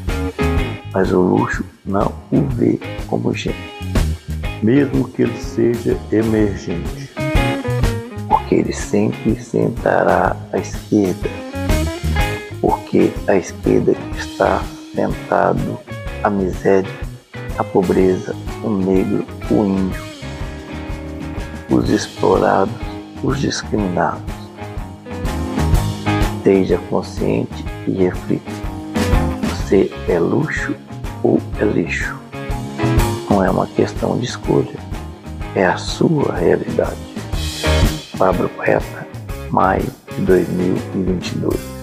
mas 0.90 1.12
o 1.12 1.20
luxo 1.20 1.62
não 1.85 2.11
o 2.33 2.40
vê 2.55 2.81
como 3.07 3.35
gente, 3.35 3.55
mesmo 4.62 5.07
que 5.07 5.20
ele 5.20 5.38
seja 5.38 5.94
emergente, 6.11 7.12
porque 8.27 8.55
ele 8.55 8.72
sempre 8.72 9.38
sentará 9.38 10.35
à 10.51 10.57
esquerda, 10.57 11.29
porque 12.62 13.12
a 13.29 13.37
esquerda 13.37 13.94
está 14.16 14.62
sentado 14.94 15.79
a 16.22 16.31
miséria, 16.31 16.90
a 17.59 17.64
pobreza, 17.64 18.35
o 18.64 18.70
negro, 18.70 19.27
o 19.51 19.64
índio, 19.66 20.03
os 21.68 21.90
explorados, 21.90 22.75
os 23.22 23.38
discriminados. 23.38 24.36
Seja 26.47 26.79
consciente 26.89 27.65
e 27.89 28.05
reflita. 28.05 28.53
Você 29.49 29.91
é 30.09 30.17
luxo 30.17 30.77
ou 31.21 31.41
é 31.61 31.65
lixo. 31.65 32.17
Não 33.29 33.43
é 33.43 33.51
uma 33.51 33.67
questão 33.67 34.17
de 34.17 34.27
escolha, 34.27 34.79
é 35.57 35.67
a 35.67 35.77
sua 35.77 36.37
realidade. 36.37 37.01
Pablo 38.17 38.49
Poeta, 38.51 39.09
maio 39.51 39.91
de 40.17 40.25
2022. 40.25 41.76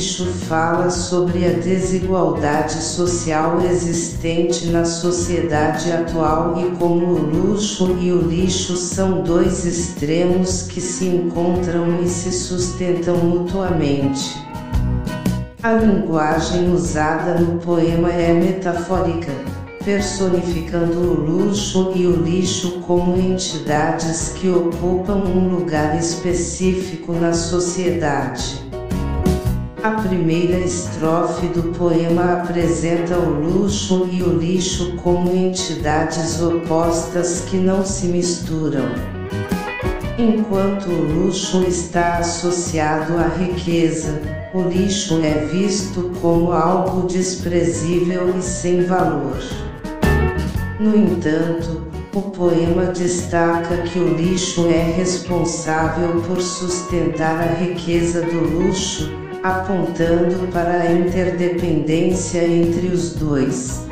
Lixo 0.00 0.24
fala 0.48 0.88
sobre 0.88 1.44
a 1.44 1.50
desigualdade 1.50 2.82
social 2.82 3.60
existente 3.62 4.66
na 4.68 4.84
sociedade 4.84 5.92
atual 5.92 6.54
e 6.58 6.70
como 6.76 7.06
o 7.06 7.18
luxo 7.18 7.98
e 8.00 8.12
o 8.12 8.22
lixo 8.22 8.76
são 8.76 9.22
dois 9.22 9.66
extremos 9.66 10.62
que 10.62 10.80
se 10.80 11.06
encontram 11.06 12.02
e 12.02 12.08
se 12.08 12.32
sustentam 12.32 13.16
mutuamente. 13.18 14.38
A 15.62 15.72
linguagem 15.72 16.72
usada 16.72 17.38
no 17.38 17.58
poema 17.58 18.10
é 18.10 18.32
metafórica, 18.32 19.32
personificando 19.84 20.98
o 20.98 21.14
luxo 21.14 21.92
e 21.94 22.06
o 22.06 22.16
lixo 22.16 22.80
como 22.86 23.18
entidades 23.18 24.30
que 24.30 24.48
ocupam 24.48 25.16
um 25.16 25.54
lugar 25.56 25.98
específico 25.98 27.12
na 27.12 27.34
sociedade. 27.34 28.69
A 29.82 29.92
primeira 29.92 30.58
estrofe 30.58 31.46
do 31.46 31.62
poema 31.72 32.34
apresenta 32.34 33.16
o 33.16 33.30
luxo 33.30 34.06
e 34.12 34.22
o 34.22 34.36
lixo 34.36 34.94
como 34.96 35.34
entidades 35.34 36.42
opostas 36.42 37.46
que 37.48 37.56
não 37.56 37.82
se 37.82 38.08
misturam. 38.08 38.84
Enquanto 40.18 40.90
o 40.90 41.24
luxo 41.24 41.62
está 41.62 42.18
associado 42.18 43.16
à 43.16 43.28
riqueza, 43.28 44.20
o 44.52 44.64
lixo 44.64 45.18
é 45.24 45.46
visto 45.46 46.12
como 46.20 46.52
algo 46.52 47.08
desprezível 47.08 48.34
e 48.38 48.42
sem 48.42 48.84
valor. 48.84 49.38
No 50.78 50.94
entanto, 50.94 51.86
o 52.14 52.20
poema 52.20 52.84
destaca 52.86 53.78
que 53.78 53.98
o 53.98 54.14
lixo 54.14 54.68
é 54.68 54.92
responsável 54.94 56.20
por 56.26 56.42
sustentar 56.42 57.40
a 57.40 57.54
riqueza 57.54 58.20
do 58.20 58.58
luxo, 58.58 59.29
apontando 59.42 60.46
para 60.52 60.82
a 60.82 60.92
interdependência 60.92 62.44
entre 62.44 62.88
os 62.88 63.14
dois. 63.14 63.86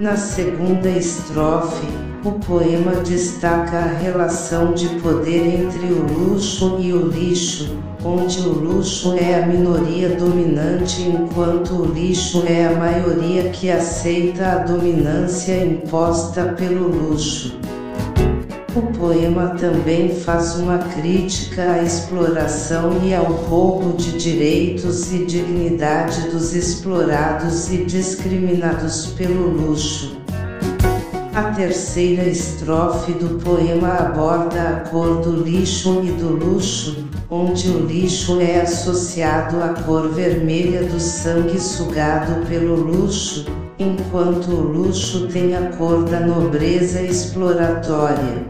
Na 0.00 0.16
segunda 0.16 0.88
estrofe, 0.88 1.86
o 2.24 2.32
poema 2.32 2.92
destaca 3.02 3.78
a 3.78 3.98
relação 3.98 4.72
de 4.72 4.88
poder 5.00 5.60
entre 5.60 5.86
o 5.86 6.02
luxo 6.02 6.76
e 6.80 6.92
o 6.92 7.08
lixo, 7.08 7.76
onde 8.04 8.40
o 8.40 8.52
luxo 8.52 9.14
é 9.16 9.42
a 9.42 9.46
minoria 9.46 10.10
dominante 10.10 11.02
enquanto 11.02 11.74
o 11.74 11.86
lixo 11.86 12.44
é 12.46 12.66
a 12.66 12.76
maioria 12.76 13.50
que 13.50 13.70
aceita 13.70 14.46
a 14.46 14.58
dominância 14.58 15.64
imposta 15.64 16.54
pelo 16.58 16.88
luxo. 16.88 17.58
O 18.74 18.80
poema 18.80 19.50
também 19.50 20.08
faz 20.08 20.54
uma 20.56 20.78
crítica 20.78 21.72
à 21.72 21.82
exploração 21.82 23.02
e 23.04 23.14
ao 23.14 23.26
roubo 23.26 23.94
de 23.98 24.16
direitos 24.16 25.12
e 25.12 25.26
dignidade 25.26 26.30
dos 26.30 26.54
explorados 26.54 27.70
e 27.70 27.84
discriminados 27.84 29.08
pelo 29.08 29.50
luxo. 29.50 30.16
A 31.34 31.50
terceira 31.50 32.24
estrofe 32.24 33.12
do 33.12 33.38
poema 33.40 33.88
aborda 33.88 34.62
a 34.62 34.88
cor 34.88 35.20
do 35.20 35.44
lixo 35.44 36.02
e 36.02 36.10
do 36.12 36.28
luxo, 36.28 37.04
onde 37.28 37.68
o 37.68 37.86
lixo 37.86 38.40
é 38.40 38.62
associado 38.62 39.62
à 39.62 39.68
cor 39.82 40.08
vermelha 40.08 40.82
do 40.84 40.98
sangue 40.98 41.60
sugado 41.60 42.46
pelo 42.46 42.74
luxo, 42.74 43.44
enquanto 43.78 44.48
o 44.48 44.60
luxo 44.60 45.28
tem 45.28 45.56
a 45.56 45.70
cor 45.76 46.04
da 46.04 46.20
nobreza 46.20 47.00
exploratória. 47.00 48.46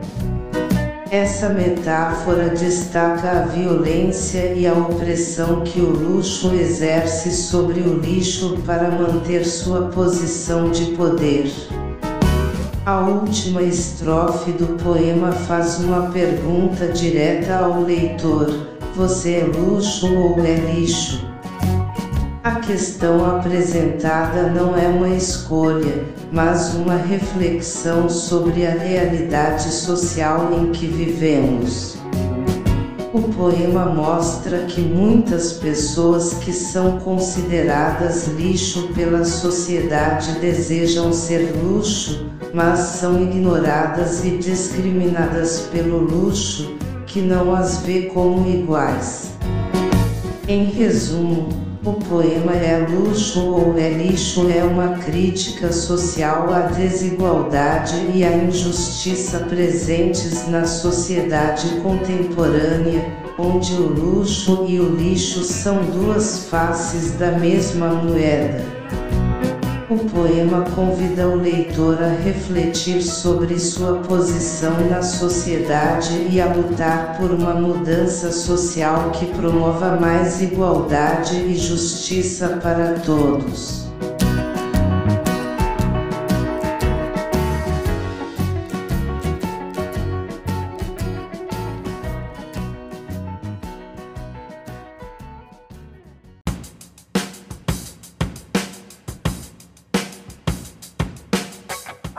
Essa 1.11 1.51
metáfora 1.51 2.49
destaca 2.49 3.31
a 3.31 3.43
violência 3.43 4.55
e 4.55 4.67
a 4.67 4.73
opressão 4.73 5.61
que 5.61 5.79
o 5.79 5.91
luxo 5.91 6.55
exerce 6.55 7.31
sobre 7.31 7.81
o 7.81 7.99
lixo 7.99 8.57
para 8.65 8.91
manter 8.91 9.45
sua 9.45 9.89
posição 9.89 10.71
de 10.71 10.87
poder. 10.93 11.53
A 12.87 13.01
última 13.01 13.63
estrofe 13.63 14.53
do 14.53 14.83
poema 14.83 15.33
faz 15.33 15.79
uma 15.81 16.11
pergunta 16.11 16.89
direta 16.89 17.59
ao 17.59 17.83
leitor: 17.83 18.49
Você 18.97 19.35
é 19.35 19.45
luxo 19.45 20.13
ou 20.13 20.41
é 20.41 20.55
lixo? 20.55 21.32
A 22.45 22.57
questão 22.57 23.25
apresentada 23.25 24.49
não 24.49 24.77
é 24.77 24.89
uma 24.89 25.11
escolha, 25.11 26.05
mas 26.33 26.75
uma 26.75 26.97
reflexão 26.97 28.09
sobre 28.09 28.67
a 28.67 28.73
realidade 28.73 29.71
social 29.71 30.53
em 30.53 30.73
que 30.73 30.89
vivemos. 30.89 31.97
O 33.15 33.23
poema 33.23 33.85
mostra 33.85 34.65
que 34.65 34.81
muitas 34.81 35.53
pessoas 35.53 36.35
que 36.35 36.53
são 36.53 36.99
consideradas 36.99 38.27
lixo 38.27 38.89
pela 38.93 39.25
sociedade 39.25 40.33
desejam 40.41 41.13
ser 41.13 41.55
luxo, 41.63 42.27
mas 42.53 42.81
são 42.81 43.23
ignoradas 43.23 44.25
e 44.25 44.37
discriminadas 44.39 45.69
pelo 45.71 45.99
luxo, 45.99 46.75
que 47.07 47.21
não 47.21 47.55
as 47.55 47.83
vê 47.83 48.07
como 48.07 48.51
iguais. 48.51 49.31
Em 50.49 50.65
resumo, 50.65 51.72
o 51.85 51.95
poema 51.95 52.53
é 52.53 52.87
luxo 52.89 53.45
ou 53.45 53.77
é 53.77 53.91
lixo 53.91 54.49
é 54.49 54.63
uma 54.63 54.99
crítica 54.99 55.73
social 55.73 56.53
à 56.53 56.61
desigualdade 56.61 57.97
e 58.15 58.23
à 58.23 58.37
injustiça 58.37 59.41
presentes 59.41 60.47
na 60.47 60.65
sociedade 60.65 61.81
contemporânea, 61.83 63.05
onde 63.37 63.73
o 63.75 63.89
luxo 63.89 64.65
e 64.69 64.79
o 64.79 64.95
lixo 64.95 65.43
são 65.43 65.83
duas 65.87 66.47
faces 66.49 67.13
da 67.19 67.33
mesma 67.33 67.89
moeda. 67.89 68.82
O 69.93 69.99
poema 70.09 70.65
convida 70.75 71.29
o 71.29 71.37
leitor 71.37 72.03
a 72.03 72.09
refletir 72.09 73.03
sobre 73.03 73.61
sua 73.61 73.99
posição 73.99 74.89
na 74.89 75.03
sociedade 75.03 76.29
e 76.31 76.41
a 76.41 76.47
lutar 76.47 77.19
por 77.19 77.31
uma 77.31 77.53
mudança 77.53 78.33
social 78.33 79.11
que 79.11 79.27
promova 79.27 80.01
mais 80.01 80.41
igualdade 80.41 81.37
e 81.37 81.55
justiça 81.55 82.59
para 82.63 83.01
todos. 83.01 83.92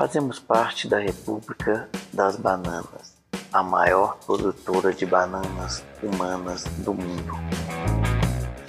Fazemos 0.05 0.37
parte 0.37 0.85
da 0.85 0.99
República 0.99 1.87
das 2.11 2.35
Bananas, 2.35 3.15
a 3.53 3.63
maior 3.63 4.17
produtora 4.25 4.91
de 4.93 5.05
bananas 5.05 5.81
humanas 6.03 6.65
do 6.79 6.93
mundo. 6.93 7.31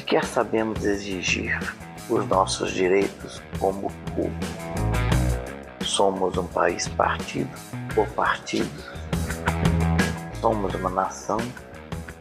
Quer 0.06 0.24
sabemos 0.24 0.84
exigir 0.84 1.58
os 2.08 2.24
nossos 2.28 2.70
direitos 2.70 3.42
como 3.58 3.90
povo. 4.14 4.30
Somos 5.82 6.38
um 6.38 6.46
país 6.46 6.86
partido 6.86 7.50
por 7.96 8.06
partido. 8.10 8.70
Somos 10.40 10.72
uma 10.76 10.90
nação 10.90 11.38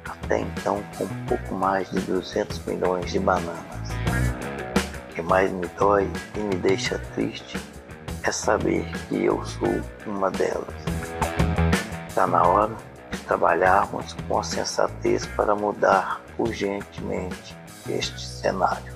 até 0.05 0.39
então 0.39 0.83
com 0.97 1.07
pouco 1.27 1.53
mais 1.53 1.87
de 1.91 1.99
200 1.99 2.65
milhões 2.65 3.11
de 3.11 3.19
bananas. 3.19 3.89
O 5.11 5.13
que 5.13 5.21
mais 5.21 5.51
me 5.51 5.67
dói 5.77 6.09
e 6.35 6.39
me 6.39 6.55
deixa 6.55 6.97
triste 7.13 7.72
é 8.23 8.31
saber 8.31 8.85
que 9.07 9.25
eu 9.25 9.43
sou 9.45 9.81
uma 10.05 10.31
delas. 10.31 10.73
Está 12.07 12.25
na 12.25 12.43
hora 12.43 12.73
de 13.11 13.17
trabalharmos 13.19 14.15
com 14.27 14.39
a 14.39 14.43
sensatez 14.43 15.25
para 15.27 15.55
mudar 15.55 16.21
urgentemente 16.37 17.57
este 17.87 18.19
cenário. 18.19 18.92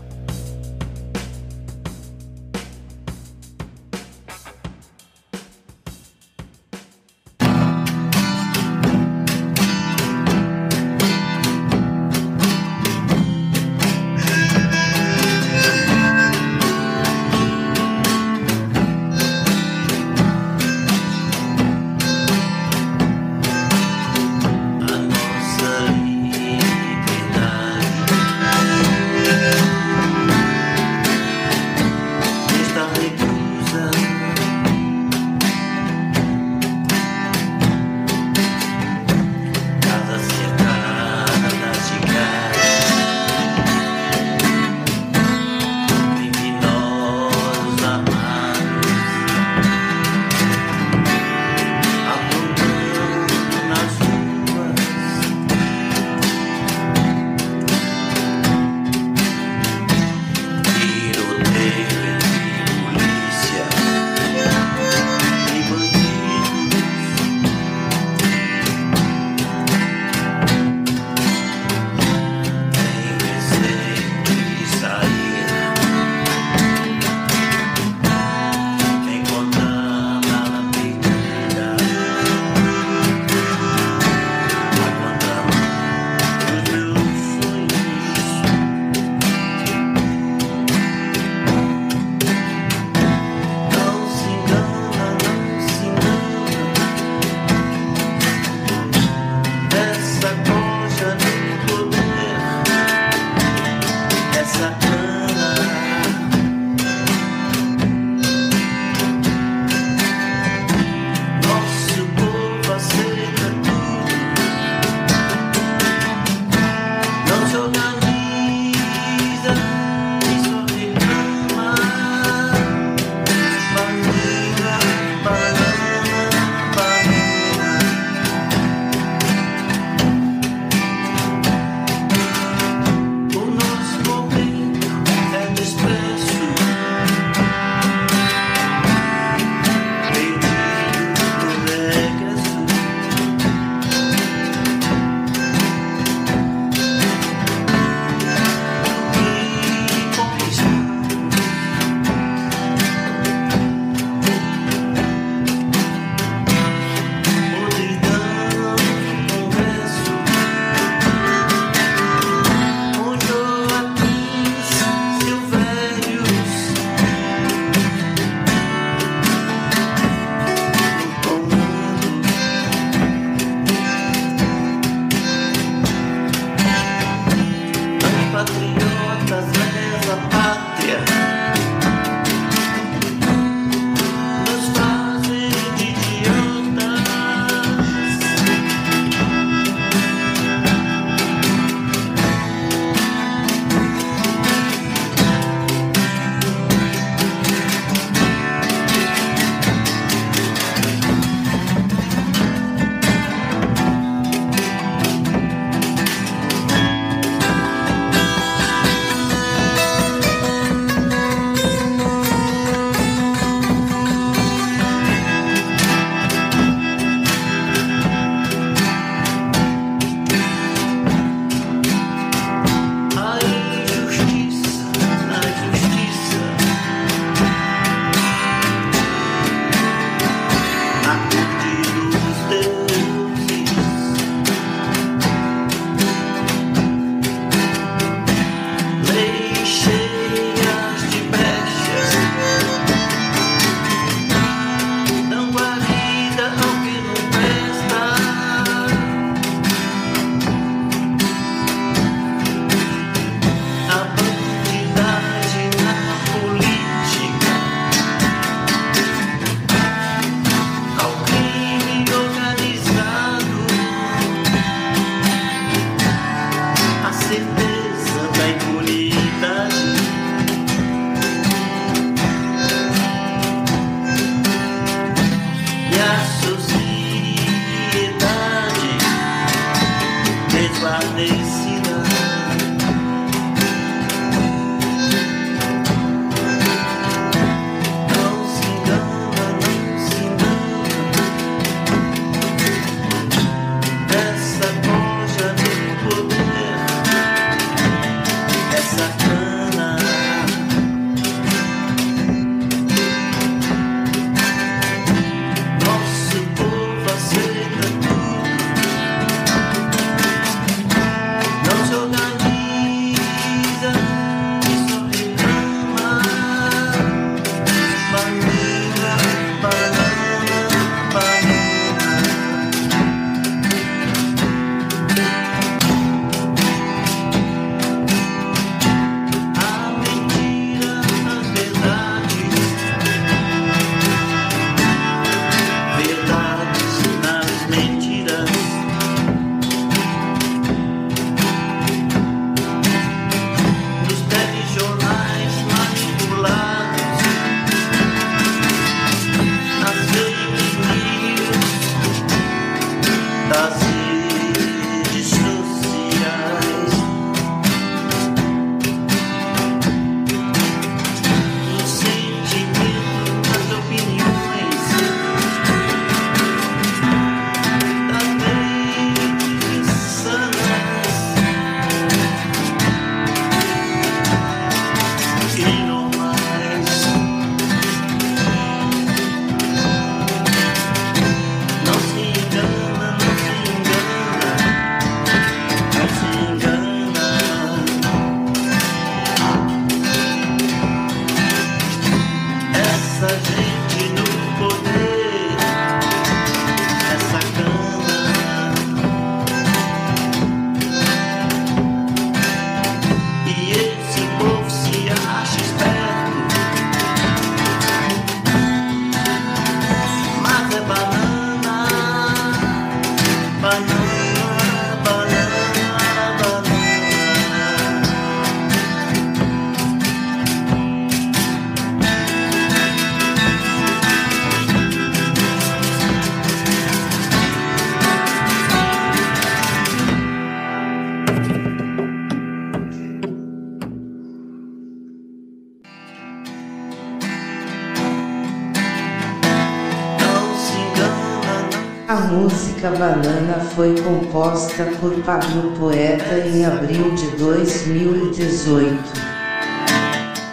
Música 442.87 442.91
Banana 442.91 443.59
foi 443.75 443.95
composta 444.01 444.85
por 444.99 445.13
Pablo 445.23 445.73
Poeta 445.77 446.37
em 446.37 446.65
abril 446.65 447.13
de 447.15 447.27
2018. 447.37 448.97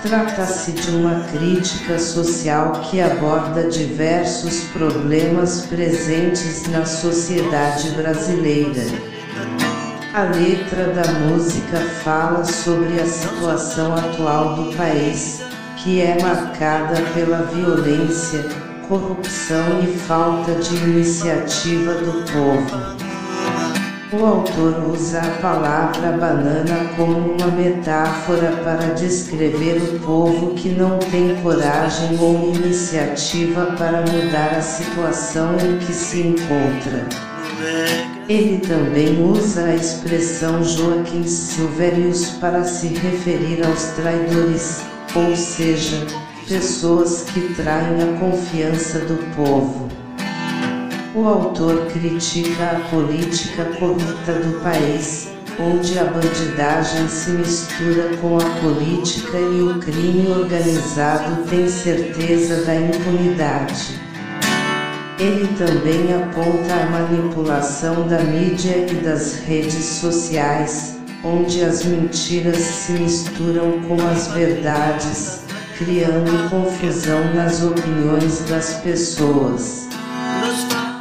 Trata-se 0.03 0.73
de 0.73 0.91
uma 0.91 1.25
crítica 1.29 1.99
social 1.99 2.73
que 2.91 3.01
aborda 3.01 3.69
diversos 3.69 4.65
problemas 4.73 5.67
presentes 5.67 6.67
na 6.69 6.85
sociedade 6.85 7.91
brasileira. 7.91 8.83
A 10.13 10.23
letra 10.23 10.93
da 10.93 11.13
música 11.27 11.79
fala 12.03 12.45
sobre 12.45 13.01
a 13.01 13.07
situação 13.07 13.95
atual 13.95 14.55
do 14.57 14.77
país, 14.77 15.43
que 15.83 16.01
é 16.01 16.21
marcada 16.21 17.01
pela 17.15 17.43
violência, 17.43 18.45
corrupção 18.89 19.81
e 19.83 19.87
falta 19.99 20.55
de 20.55 20.77
iniciativa 20.77 21.95
do 21.95 22.25
povo. 22.33 23.05
O 24.13 24.25
autor 24.25 24.93
usa 24.93 25.21
a 25.21 25.41
palavra 25.41 26.13
banana 26.13 26.89
como 26.97 27.35
uma 27.35 27.49
metáfora 27.49 28.53
para 28.63 28.95
descrever 28.95 29.83
o 29.83 29.99
povo 30.01 30.55
que 30.55 30.69
não 30.69 30.99
tem 30.99 31.35
coragem 31.43 32.17
ou 32.21 32.55
iniciativa 32.55 33.67
para 33.77 34.03
mudar 34.03 34.55
a 34.57 34.63
situação 34.63 35.57
em 35.57 35.79
que 35.79 35.93
se 35.93 36.21
encontra. 36.21 37.09
Ele 38.29 38.59
também 38.59 39.21
usa 39.23 39.65
a 39.65 39.75
expressão 39.75 40.63
Joaquim 40.63 41.27
Silverius 41.27 42.31
para 42.41 42.63
se 42.63 42.89
referir 42.89 43.67
aos 43.67 43.83
traidores, 43.97 44.81
ou 45.15 45.35
seja, 45.35 46.07
pessoas 46.49 47.25
que 47.33 47.55
traem 47.55 48.03
a 48.03 48.19
confiança 48.19 48.99
do 49.01 49.35
povo. 49.35 49.89
O 51.15 51.27
autor 51.27 51.87
critica 51.87 52.73
a 52.73 52.91
política 52.91 53.65
corrupta 53.79 54.33
do 54.33 54.61
país, 54.63 55.29
onde 55.59 55.99
a 55.99 56.05
bandidagem 56.05 57.09
se 57.09 57.31
mistura 57.31 58.17
com 58.21 58.37
a 58.37 58.45
política 58.61 59.39
e 59.39 59.63
o 59.63 59.79
crime 59.79 60.29
organizado 60.29 61.49
tem 61.49 61.69
certeza 61.69 62.65
da 62.65 62.75
impunidade. 62.75 64.01
Ele 65.19 65.47
também 65.57 66.13
aponta 66.13 66.75
a 66.75 66.91
manipulação 66.91 68.07
da 68.09 68.19
mídia 68.19 68.87
e 68.91 68.95
das 68.97 69.37
redes 69.47 69.85
sociais, 69.85 70.99
onde 71.23 71.65
as 71.65 71.85
mentiras 71.85 72.59
se 72.59 72.93
misturam 72.93 73.81
com 73.83 73.97
as 74.09 74.27
verdades, 74.29 75.44
criando 75.79 76.51
confusão 76.51 77.35
nas 77.35 77.63
opiniões 77.63 78.41
das 78.49 78.75
pessoas. 78.75 79.89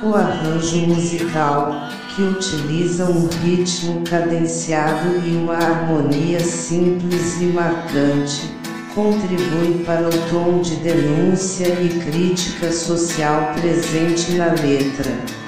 O 0.02 0.16
arranjo 0.16 0.88
musical, 0.88 1.90
que 2.16 2.24
utiliza 2.24 3.06
um 3.06 3.28
ritmo 3.44 4.02
cadenciado 4.02 5.20
e 5.26 5.36
uma 5.36 5.56
harmonia 5.56 6.40
simples 6.40 7.40
e 7.40 7.46
marcante, 7.46 8.52
contribui 8.94 9.84
para 9.86 10.08
o 10.08 10.30
tom 10.30 10.62
de 10.62 10.76
denúncia 10.78 11.68
e 11.68 11.90
crítica 12.06 12.72
social 12.72 13.54
presente 13.60 14.34
na 14.34 14.48
letra. 14.48 15.43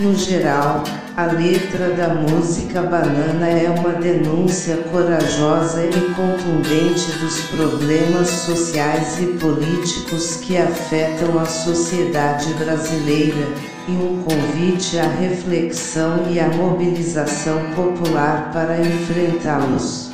No 0.00 0.16
geral, 0.16 0.82
a 1.14 1.26
letra 1.26 1.90
da 1.90 2.08
música 2.08 2.80
Banana 2.80 3.46
é 3.46 3.68
uma 3.68 3.92
denúncia 3.92 4.78
corajosa 4.90 5.84
e 5.84 6.14
contundente 6.14 7.12
dos 7.18 7.40
problemas 7.48 8.30
sociais 8.30 9.20
e 9.20 9.26
políticos 9.38 10.36
que 10.36 10.56
afetam 10.56 11.38
a 11.38 11.44
sociedade 11.44 12.50
brasileira, 12.54 13.46
e 13.86 13.92
um 13.92 14.22
convite 14.22 14.98
à 14.98 15.06
reflexão 15.06 16.30
e 16.30 16.40
à 16.40 16.48
mobilização 16.48 17.60
popular 17.74 18.50
para 18.54 18.80
enfrentá-los 18.80 20.09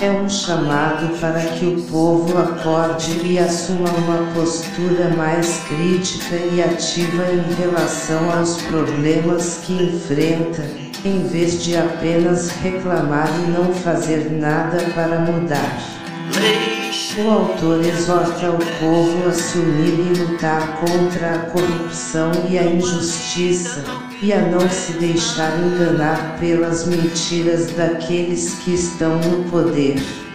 é 0.00 0.10
um 0.10 0.28
chamado 0.28 1.18
para 1.20 1.40
que 1.40 1.64
o 1.64 1.82
povo 1.84 2.36
acorde 2.36 3.18
e 3.24 3.38
assuma 3.38 3.88
uma 3.88 4.32
postura 4.34 5.08
mais 5.16 5.60
crítica 5.68 6.36
e 6.36 6.62
ativa 6.62 7.24
em 7.32 7.54
relação 7.54 8.30
aos 8.30 8.60
problemas 8.62 9.60
que 9.64 9.72
enfrenta, 9.72 10.62
em 11.02 11.26
vez 11.26 11.62
de 11.62 11.76
apenas 11.76 12.50
reclamar 12.50 13.28
e 13.46 13.50
não 13.50 13.72
fazer 13.72 14.30
nada 14.30 14.84
para 14.94 15.20
mudar. 15.20 15.78
O 17.18 17.30
autor 17.30 17.82
exorta 17.82 18.50
o 18.50 18.58
povo 18.78 19.28
a 19.28 19.32
se 19.32 19.56
unir 19.56 19.98
e 19.98 20.18
lutar 20.18 20.78
contra 20.80 21.34
a 21.34 21.38
corrupção 21.50 22.30
e 22.50 22.58
a 22.58 22.64
injustiça, 22.64 23.82
e 24.22 24.32
a 24.32 24.40
não 24.40 24.68
se 24.68 24.94
deixar 24.94 25.58
enganar 25.58 26.38
pelas 26.40 26.86
mentiras 26.86 27.66
daqueles 27.72 28.54
que 28.64 28.74
estão 28.74 29.18
no 29.20 29.44
poder. 29.50 30.25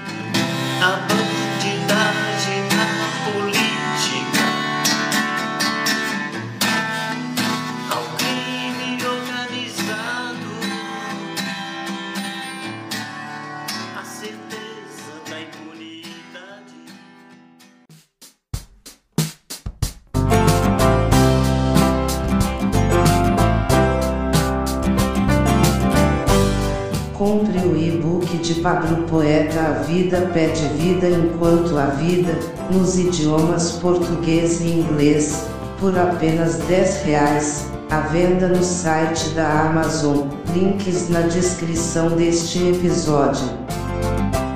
Pablo 28.61 29.03
Poeta 29.07 29.59
A 29.59 29.71
Vida 29.83 30.29
Pede 30.33 30.67
Vida 30.77 31.09
Enquanto 31.09 31.77
a 31.77 31.85
Vida, 31.87 32.37
nos 32.71 32.97
idiomas 32.97 33.71
português 33.71 34.61
e 34.61 34.67
inglês, 34.67 35.47
por 35.79 35.97
apenas 35.97 36.57
10 36.57 37.03
reais, 37.03 37.71
à 37.89 38.01
venda 38.01 38.47
no 38.47 38.63
site 38.63 39.29
da 39.29 39.67
Amazon, 39.67 40.27
links 40.53 41.09
na 41.09 41.21
descrição 41.21 42.09
deste 42.09 42.59
episódio. 42.69 43.49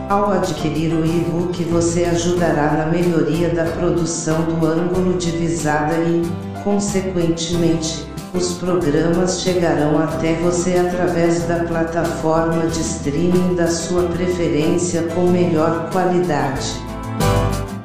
Ao 0.08 0.32
adquirir 0.32 0.94
o 0.94 1.04
e-book 1.04 1.64
você 1.64 2.06
ajudará 2.06 2.74
na 2.74 2.86
melhoria 2.86 3.50
da 3.50 3.66
produção 3.66 4.44
do 4.44 4.68
ângulo 4.68 5.18
de 5.18 5.32
visada 5.32 5.96
e, 5.96 6.22
consequentemente, 6.64 8.06
os 8.36 8.54
programas 8.54 9.42
chegarão 9.42 9.98
até 9.98 10.34
você 10.36 10.78
através 10.78 11.44
da 11.44 11.64
plataforma 11.64 12.68
de 12.68 12.82
streaming 12.82 13.56
da 13.56 13.68
sua 13.68 14.04
preferência 14.04 15.04
com 15.14 15.30
melhor 15.30 15.90
qualidade. 15.92 16.74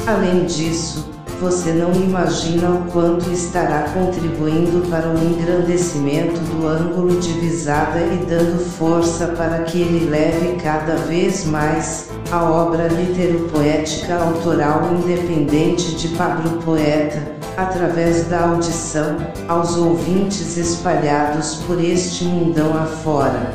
Além 0.07 0.47
disso, 0.47 1.09
você 1.41 1.73
não 1.73 1.93
imagina 1.95 2.69
o 2.71 2.85
quanto 2.91 3.31
estará 3.31 3.85
contribuindo 3.95 4.87
para 4.91 5.09
o 5.09 5.17
engrandecimento 5.17 6.39
do 6.41 6.67
ângulo 6.67 7.19
de 7.19 7.33
visada 7.35 8.01
e 8.01 8.27
dando 8.27 8.59
força 8.77 9.29
para 9.29 9.63
que 9.65 9.81
ele 9.81 10.11
leve 10.11 10.57
cada 10.63 10.97
vez 10.97 11.47
mais 11.47 12.11
a 12.31 12.45
obra 12.45 12.89
litero-poética 12.89 14.17
autoral 14.17 14.91
independente 14.99 15.95
de 15.95 16.09
Pablo 16.09 16.59
Poeta, 16.63 17.40
através 17.61 18.25
da 18.25 18.49
audição, 18.49 19.17
aos 19.47 19.77
ouvintes 19.77 20.57
espalhados 20.57 21.57
por 21.67 21.83
este 21.83 22.25
mundão 22.25 22.75
afora. 22.77 23.53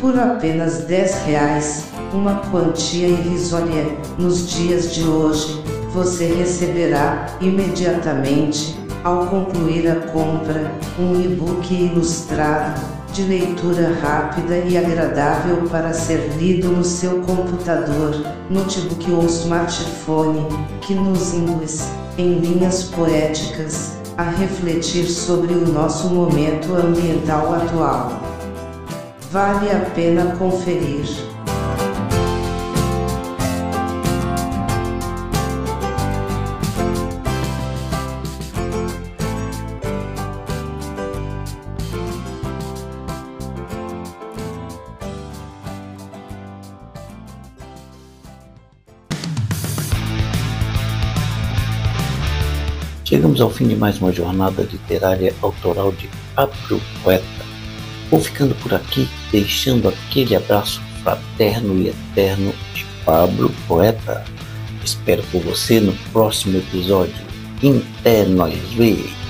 Por 0.00 0.18
apenas 0.18 0.84
10 0.84 1.24
reais, 1.24 1.84
uma 2.12 2.36
quantia 2.50 3.08
irrisória, 3.08 3.98
nos 4.16 4.48
dias 4.48 4.94
de 4.94 5.02
hoje, 5.02 5.62
você 5.92 6.26
receberá, 6.34 7.26
imediatamente, 7.40 8.78
ao 9.02 9.26
concluir 9.26 9.90
a 9.90 9.96
compra, 10.12 10.70
um 10.98 11.20
e-book 11.20 11.74
ilustrado, 11.74 12.80
de 13.14 13.22
leitura 13.22 13.96
rápida 14.02 14.58
e 14.58 14.76
agradável 14.76 15.68
para 15.70 15.94
ser 15.94 16.32
lido 16.36 16.68
no 16.68 16.82
seu 16.82 17.20
computador, 17.22 18.12
notebook 18.50 19.12
ou 19.12 19.24
smartphone, 19.26 20.48
que 20.80 20.96
nos 20.96 21.32
induz, 21.32 21.88
em 22.18 22.40
linhas 22.40 22.82
poéticas, 22.82 23.98
a 24.18 24.24
refletir 24.24 25.06
sobre 25.08 25.54
o 25.54 25.68
nosso 25.68 26.08
momento 26.08 26.74
ambiental 26.74 27.54
atual. 27.54 28.20
Vale 29.30 29.70
a 29.70 29.78
pena 29.94 30.34
conferir. 30.36 31.33
Chegamos 53.34 53.40
ao 53.40 53.50
fim 53.50 53.66
de 53.66 53.74
mais 53.74 53.98
uma 54.00 54.12
jornada 54.12 54.62
literária 54.62 55.34
autoral 55.42 55.90
de 55.90 56.08
Pablo 56.36 56.80
Poeta. 57.02 57.24
Vou 58.08 58.20
ficando 58.20 58.54
por 58.62 58.72
aqui, 58.72 59.08
deixando 59.32 59.88
aquele 59.88 60.36
abraço 60.36 60.80
fraterno 61.02 61.76
e 61.76 61.88
eterno 61.88 62.54
de 62.72 62.86
Pablo 63.04 63.52
Poeta. 63.66 64.24
Espero 64.84 65.20
por 65.32 65.42
você 65.42 65.80
no 65.80 65.92
próximo 66.12 66.58
episódio. 66.58 67.26
Até 67.98 68.24
nós 68.24 68.54
ver! 68.74 69.23